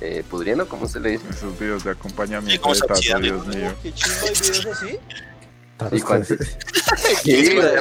[0.00, 0.68] eh, pudriendo?
[0.68, 1.24] ¿Cómo se le dice?
[1.30, 3.74] Esos videos de Sí, acompañamiento como de Tato, Dios mío.
[3.82, 4.98] ¿Qué chingo hay videos así?
[5.92, 6.34] ¿Y cuánto?
[7.22, 7.58] Sí, Sí.
[7.58, 7.80] ¿Usted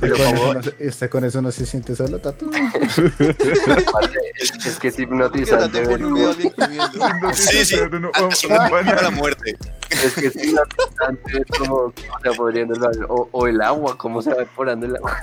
[0.00, 2.50] Pero con, como- eso no se, usted con eso no se siente solo, Tato?
[4.40, 5.80] es, es que es ¿Por qué hipnotizante.
[5.80, 6.00] te ver?
[7.34, 7.76] Sí, sí.
[7.92, 9.56] No, Ah, un- son un a la muerte.
[9.90, 11.92] Es que es hipnotizante cómo
[12.22, 13.04] se va pudriendo el.
[13.08, 15.16] O, o el agua, cómo se va evaporando el agua.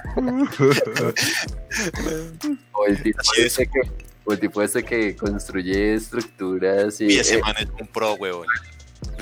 [2.71, 3.45] O el tipo es.
[3.45, 3.81] ese que,
[4.25, 8.13] o el tipo ese que construye estructuras y, Y ese eh, man es un pro,
[8.15, 8.47] huevón.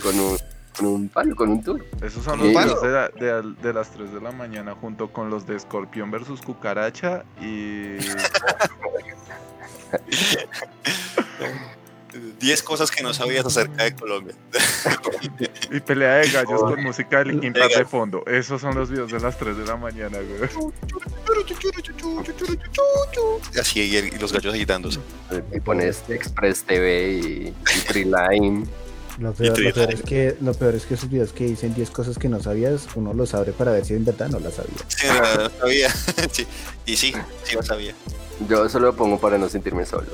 [0.01, 0.37] con un
[0.81, 1.85] con un palo, con un tool.
[2.01, 5.11] Esos son los videos de, la- de, al- de las 3 de la mañana junto
[5.11, 7.97] con los de Escorpión versus Cucaracha y
[12.39, 14.35] 10 cosas que no sabías acerca de Colombia.
[15.71, 18.23] Y pelea de gallos con música de Linkin Park de fondo.
[18.25, 20.49] Esos son los videos de las 3 de la mañana, güey.
[23.59, 24.99] Así, y, el- y los gallos agitándose.
[25.53, 28.67] Y pones Express TV y, y Treeline.
[29.21, 31.91] Lo peor, lo, peor es que, lo peor es que esos videos que dicen 10
[31.91, 34.73] cosas que no sabías, uno los abre para ver si en verdad no las sabía.
[34.87, 35.89] Sí, no, no sabía.
[36.31, 36.47] Sí.
[36.85, 37.13] Y sí,
[37.43, 37.93] sí lo sabía.
[38.49, 40.07] Yo solo lo pongo para no sentirme solo.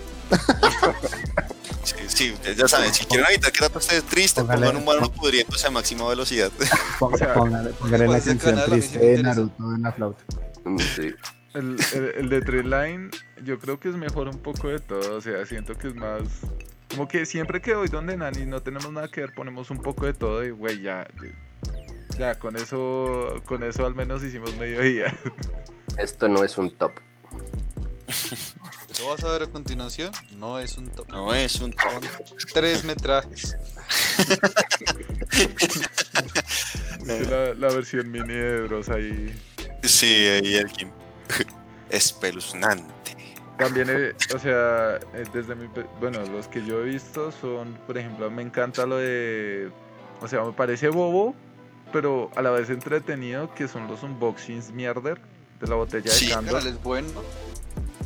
[1.84, 5.10] Sí, sí, ya saben, si quieren evitar que Tato esté triste, Póngale- pongan un balón
[5.12, 6.52] pudriéndose a máxima velocidad.
[7.00, 9.24] Póngale, póngale la canción triste de.
[9.24, 10.24] Naruto en la flauta.
[10.66, 11.14] Mm, Sí.
[11.54, 13.10] El, el, el de Treeline,
[13.44, 15.16] yo creo que es mejor un poco de todo.
[15.18, 16.22] O sea, siento que es más.
[16.98, 20.08] Como que siempre que voy donde Nani no tenemos nada que ver, ponemos un poco
[20.08, 21.08] de todo y, güey, ya.
[22.18, 25.16] Ya, con eso, con eso al menos hicimos mediodía.
[26.00, 26.94] Esto no es un top.
[29.00, 30.12] ¿Lo vas a ver a continuación?
[30.38, 31.08] No es un top.
[31.10, 32.02] No es un Son
[32.52, 33.56] tres metrajes.
[37.06, 39.40] la, la versión mini de Bros ahí.
[39.84, 40.90] Sí, ahí el Kim.
[41.92, 43.16] Espeluznante.
[43.58, 45.68] También, eh, o sea, eh, desde mi.
[46.00, 49.70] Bueno, los que yo he visto son, por ejemplo, me encanta lo de.
[50.22, 51.34] O sea, me parece bobo,
[51.92, 55.20] pero a la vez entretenido, que son los unboxings mierder
[55.60, 56.54] de la botella Sí, de Candor.
[56.60, 57.08] canal es bueno.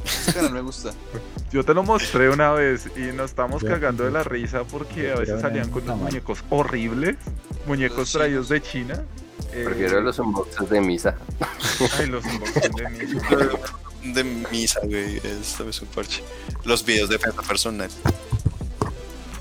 [0.05, 0.91] Ese canal me gusta.
[1.51, 5.15] Yo te lo mostré una vez y nos estamos cagando de la risa porque a
[5.15, 7.17] veces salían con unos muñecos horribles,
[7.67, 9.03] muñecos traídos de China.
[9.53, 11.15] eh, Prefiero los unboxes de misa.
[11.99, 12.99] Ay, los unboxings de mí.
[14.03, 15.17] De misa, güey.
[15.17, 16.23] Esto es un parche.
[16.65, 17.89] Los videos de defensa personal.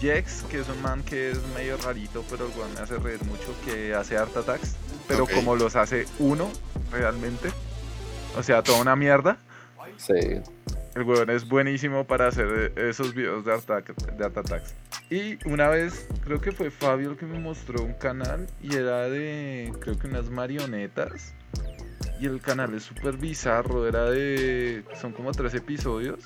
[0.01, 3.23] Jex, que es un man que es medio rarito, pero el weón me hace reír
[3.25, 6.51] mucho, que hace art attacks, pero como los hace uno,
[6.91, 7.51] realmente,
[8.35, 9.37] o sea, toda una mierda,
[9.99, 10.15] Sí.
[10.95, 13.69] el weón es buenísimo para hacer esos videos de art,
[14.17, 14.75] de art attacks.
[15.11, 19.03] Y una vez, creo que fue Fabio el que me mostró un canal, y era
[19.03, 21.35] de, creo que unas marionetas,
[22.21, 24.85] y el canal es súper bizarro, era de...
[25.01, 26.18] son como tres episodios,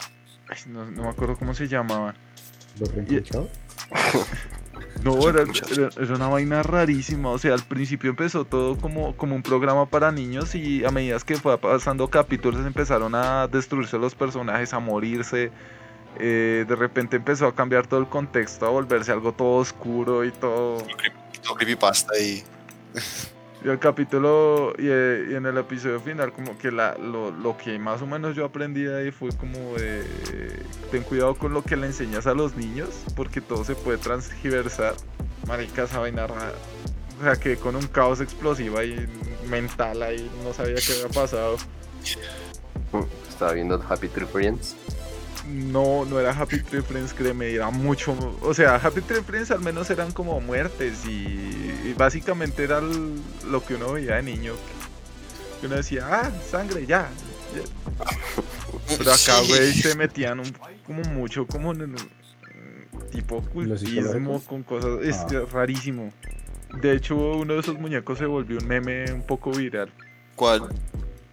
[0.49, 2.15] Ay, no, no me acuerdo cómo se llamaban.
[2.79, 3.49] ¿Los reencontrados?
[5.03, 7.31] No, era, era- era una vaina rarísima.
[7.31, 11.19] O sea, al principio empezó todo como, como un programa para niños y a medida
[11.21, 15.51] que fue pasando capítulos empezaron a destruirse los personajes, a morirse.
[16.19, 20.31] Eh, de repente empezó a cambiar todo el contexto, a volverse algo todo oscuro y
[20.33, 20.79] todo...
[21.43, 22.43] Todo creepypasta y.
[23.65, 27.57] Y el capítulo y, eh, y en el episodio final como que la, lo, lo
[27.57, 30.05] que más o menos yo aprendí ahí fue como de
[30.91, 34.95] ten cuidado con lo que le enseñas a los niños porque todo se puede transgiversar.
[35.47, 36.27] Marica, esa vaina.
[36.27, 39.07] O sea, que con un caos explosivo ahí
[39.49, 41.57] mental ahí no sabía qué había pasado.
[43.31, 44.77] Estaba viendo Happy Tree Friends.
[45.53, 48.17] No, no era Happy Tree Friends, créeme, era mucho.
[48.41, 53.21] O sea, Happy Tree Friends al menos eran como muertes y, y básicamente era el-
[53.51, 54.55] lo que uno veía de niño.
[55.61, 57.09] Que uno decía, ah, sangre, ya.
[57.55, 57.63] ya".
[58.99, 59.49] Pero acá, Sí.
[59.49, 60.55] güey, se metían un-
[60.87, 63.41] como mucho, como en el- tipo ¿Lo
[63.75, 64.41] ocultismo, psicológico?
[64.49, 64.91] con cosas.
[65.03, 65.45] Es Ah.
[65.53, 66.13] rarísimo.
[66.81, 69.91] De hecho, uno de esos muñecos se volvió un meme un poco viral.
[70.35, 70.63] ¿Cuál?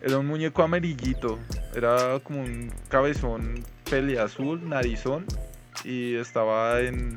[0.02, 1.40] Era un muñeco amarillito.
[1.76, 5.26] Era como un cabezón peli azul, narizón.
[5.84, 7.16] Y estaba en.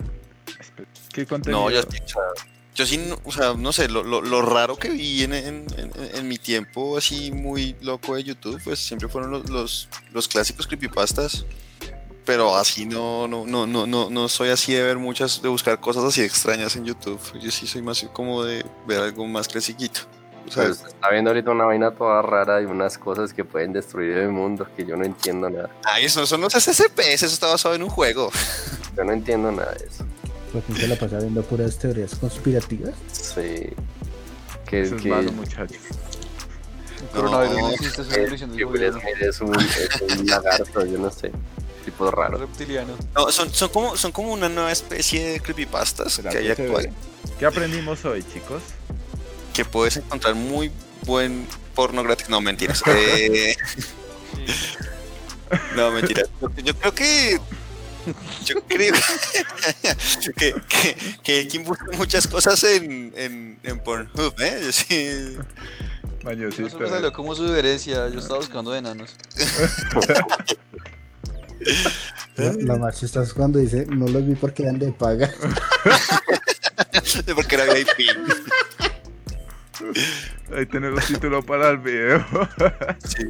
[1.13, 1.63] ¿Qué contenido?
[1.63, 2.23] No, ya o sea,
[2.75, 5.93] yo sí, o sea, no sé, lo, lo, lo raro que vi en, en, en-
[6.15, 10.67] en mi tiempo así muy loco de YouTube, pues siempre fueron los, los, los clásicos
[10.67, 11.47] creepypastas.
[12.25, 15.79] Pero así no, no, no, no, no, no soy así de ver muchas, de buscar
[15.79, 17.21] cosas así extrañas en YouTube.
[17.39, 20.01] Yo sí soy más como de ver algo más clasiquito.
[20.47, 23.73] O sea, Pues está viendo ahorita una vaina toda rara y unas cosas que pueden
[23.73, 25.71] destruir el mundo que yo no entiendo nada.
[25.85, 28.31] ay, eso no son los SCPs, eso está basado en un juego.
[28.97, 30.05] Yo no entiendo nada de eso.
[30.53, 32.95] ¿Por qué se la pasa viendo puras teorías conspirativas?
[33.11, 33.71] Sí.
[34.67, 35.79] Que, Eso es que, malo, muchachos.
[37.01, 39.01] El coronavirus no No, existe, es una ilusión del gobierno.
[39.21, 41.33] Es un, es un lagarto, yo no sé.
[41.85, 42.39] Tipo raro.
[42.39, 42.95] Reptiliano.
[43.15, 46.91] No, son, son, como, son como una nueva especie de creepypastas ¿Será que hay actual.
[47.39, 48.63] ¿Qué aprendimos hoy, chicos?
[49.55, 50.71] Que puedes encontrar muy
[51.07, 52.29] buen porno gratis.
[52.29, 52.83] No, mentiras.
[52.95, 53.57] Eh,
[55.77, 56.29] no, mentiras.
[56.65, 57.41] Yo creo que.
[58.45, 58.93] Yo creo
[60.37, 64.61] que, que, que Kim busca muchas cosas en, en, en Pornhub, ¿eh?
[64.65, 65.37] Yo sí.
[66.25, 68.09] Maño, sí, Eso me pero- como sugerencia.
[68.09, 69.15] Yo estaba buscando de enanos.
[72.37, 75.33] Lo, lo más chistoso es cuando dice, no los vi porque eran de paga.
[77.35, 77.89] Porque era VIP.
[80.57, 82.25] Ahí tenemos título para el video.
[83.05, 83.25] Sí.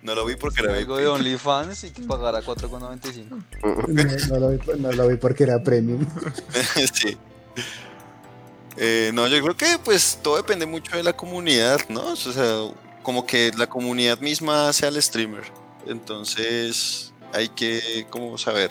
[0.00, 3.26] No lo vi porque era Algo de OnlyFans y que pagara 4,95.
[3.28, 6.06] No, no lo vi, no lo vi porque era premium.
[6.94, 7.16] sí.
[8.76, 12.12] Eh, no, yo creo que pues todo depende mucho de la comunidad, ¿no?
[12.12, 12.70] O sea,
[13.02, 15.44] como que la comunidad misma hace al streamer.
[15.86, 18.70] Entonces hay que como saber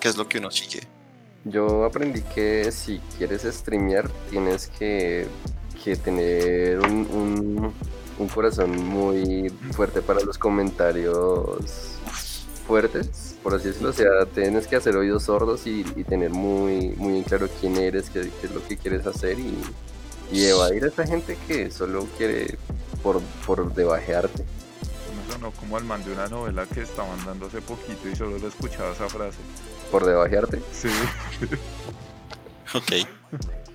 [0.00, 0.80] qué es lo que uno sigue.
[1.44, 5.28] Yo aprendí que si quieres streamear tienes que,
[5.84, 7.72] que tener un, un-
[8.18, 11.98] un corazón muy fuerte para los comentarios
[12.66, 13.90] fuertes, por así decirlo.
[13.90, 17.76] O sea, tienes que hacer oídos sordos y, y tener muy, muy en claro quién
[17.76, 19.54] eres, qué, qué es lo que quieres hacer y,
[20.32, 22.58] y evadir a esa gente que solo quiere
[23.02, 24.44] por, por debajearte.
[25.26, 28.38] Me sonó como al man de una novela que estaban dando hace poquito y solo
[28.38, 29.38] le escuchaba esa frase.
[29.92, 30.60] Por debajearte.
[30.72, 30.88] Sí.
[32.74, 33.06] Ok.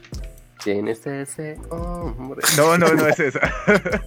[0.64, 2.42] ¿Quién es ese hombre?
[2.56, 3.42] No, no, no es esa.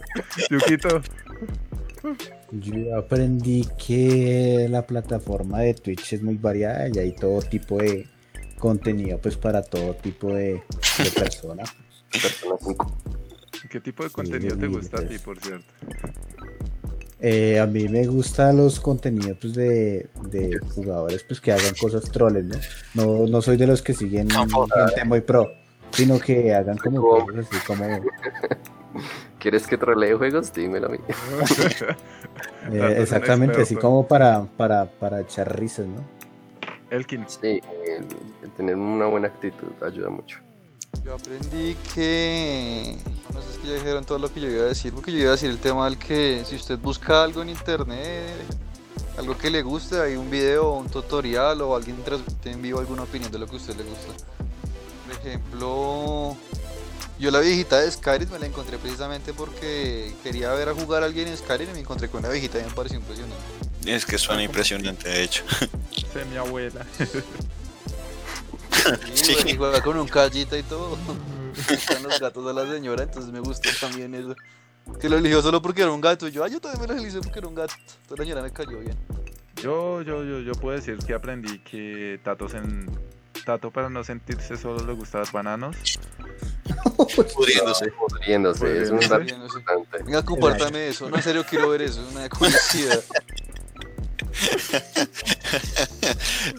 [0.50, 1.02] Yuquito.
[2.52, 8.06] Yo aprendí que la plataforma de Twitch es muy variada y hay todo tipo de
[8.58, 10.62] contenido pues para todo tipo de,
[10.98, 11.74] de personas.
[12.12, 12.98] Persona 5.
[13.68, 15.66] ¿Qué tipo de contenido te gusta a ti, por cierto?
[17.20, 22.04] Eh, a mí me gustan los contenidos pues, de, de jugadores pues que hagan cosas
[22.04, 22.56] troles, ¿no?
[22.94, 25.50] No, no soy de los que siguen gente muy pro,
[25.92, 28.02] sino que hagan como cosas así como eh,
[29.38, 30.52] ¿Quieres que trolee juegos?
[30.52, 30.98] Dímelo a mí.
[32.72, 36.00] eh, exactamente así como para, para, para echar risas, ¿no?
[36.90, 37.24] Elkin.
[37.28, 38.06] Sí, el-
[38.42, 40.38] el tener una buena actitud ayuda mucho.
[41.04, 42.96] Yo aprendí que.
[43.34, 45.28] No sé, que ya dijeron todo lo que yo iba a decir, porque yo iba
[45.30, 48.30] a decir el tema del que si usted busca algo en internet,
[49.18, 52.78] algo que le guste, hay un video o un tutorial o alguien transmite en vivo
[52.78, 54.12] alguna opinión de lo que a usted le gusta.
[55.06, 56.36] Por ejemplo,
[57.18, 61.06] yo la viejita de Skyrim me la encontré precisamente porque quería ver a jugar a
[61.06, 63.36] alguien en Skyrim y me encontré con una viejita y me pareció impresionante.
[63.86, 65.44] Es que suena impresionante, de hecho.
[66.12, 66.86] Sé mi abuela.
[69.14, 69.36] Sí, Sí.
[69.46, 70.98] y juega con un callita y todo.
[71.70, 74.34] Están los gatos de la señora, entonces me gustó también eso.
[75.00, 76.28] Que lo eligió solo porque era un gato.
[76.28, 77.74] Y yo, ah, yo también me lo elegí porque era un gato.
[77.78, 78.96] Entonces la señora me cayó bien.
[79.62, 82.86] Yo, yo, yo, yo puedo decir que aprendí que Tato, en,
[83.44, 85.76] Tato para no sentirse solo le gustan los bananos.
[87.34, 87.90] Pudriéndose.
[87.92, 90.02] Pudriéndose, es un dato importante.
[90.04, 91.10] Venga, compártame eso.
[91.10, 92.06] No, en serio quiero ver eso.
[92.12, 93.02] Una curiosidad.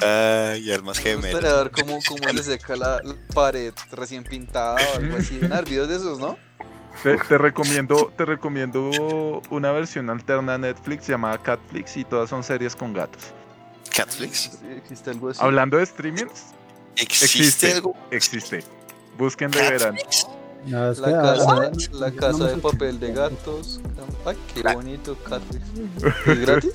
[0.01, 1.31] Ay, almas Me gemelas.
[1.33, 5.37] gustaría ver cómo, cómo le seca la, la pared recién pintada o algo así.
[5.39, 6.37] Ver videos de esos, ¿no?
[7.03, 12.43] Te, te recomiendo, te recomiendo una versión alterna a Netflix llamada Catflix y todas son
[12.43, 13.23] series con gatos.
[13.95, 14.51] Catflix.
[14.59, 15.39] Sí, existe algo así.
[15.43, 16.45] Hablando de streamings,
[16.97, 17.95] ¿Existe, existe, algo?
[18.11, 18.63] existe.
[19.17, 19.97] Busquen de verano.
[20.65, 23.79] No, La casa, la yo casa no de papel de gatos.
[24.25, 25.63] Ay, qué bonito, Catflix.
[26.27, 26.73] ¿Es gratis?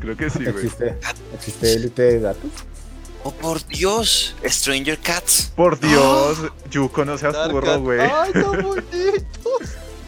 [0.00, 0.56] Creo que sí, güey.
[0.56, 0.96] Existe,
[1.34, 2.50] existe élite de gatos.
[3.24, 4.34] Oh, por Dios.
[4.44, 5.52] Stranger Cats.
[5.54, 6.38] Por Dios,
[6.70, 7.80] Yu conoce a Cat.
[7.80, 8.00] güey.
[8.00, 9.50] Ay, tan bonito.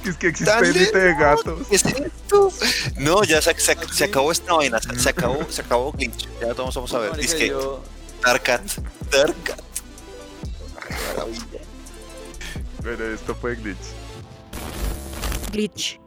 [0.05, 1.67] Es que existe élite de gatos.
[1.69, 2.53] ¿Qué es esto?
[2.97, 4.81] No, ya se, se- se acabó esta vaina.
[4.81, 6.29] Se, se acabó, se acabó Glitch.
[6.41, 7.11] Ya todos vamos a ver.
[7.13, 7.83] Que yo-
[8.23, 8.63] Dark Cat.
[9.11, 9.61] Dark Cat.
[11.17, 11.61] Maravilla.
[12.83, 13.77] Pero esto fue glitch.
[15.53, 15.99] glitch.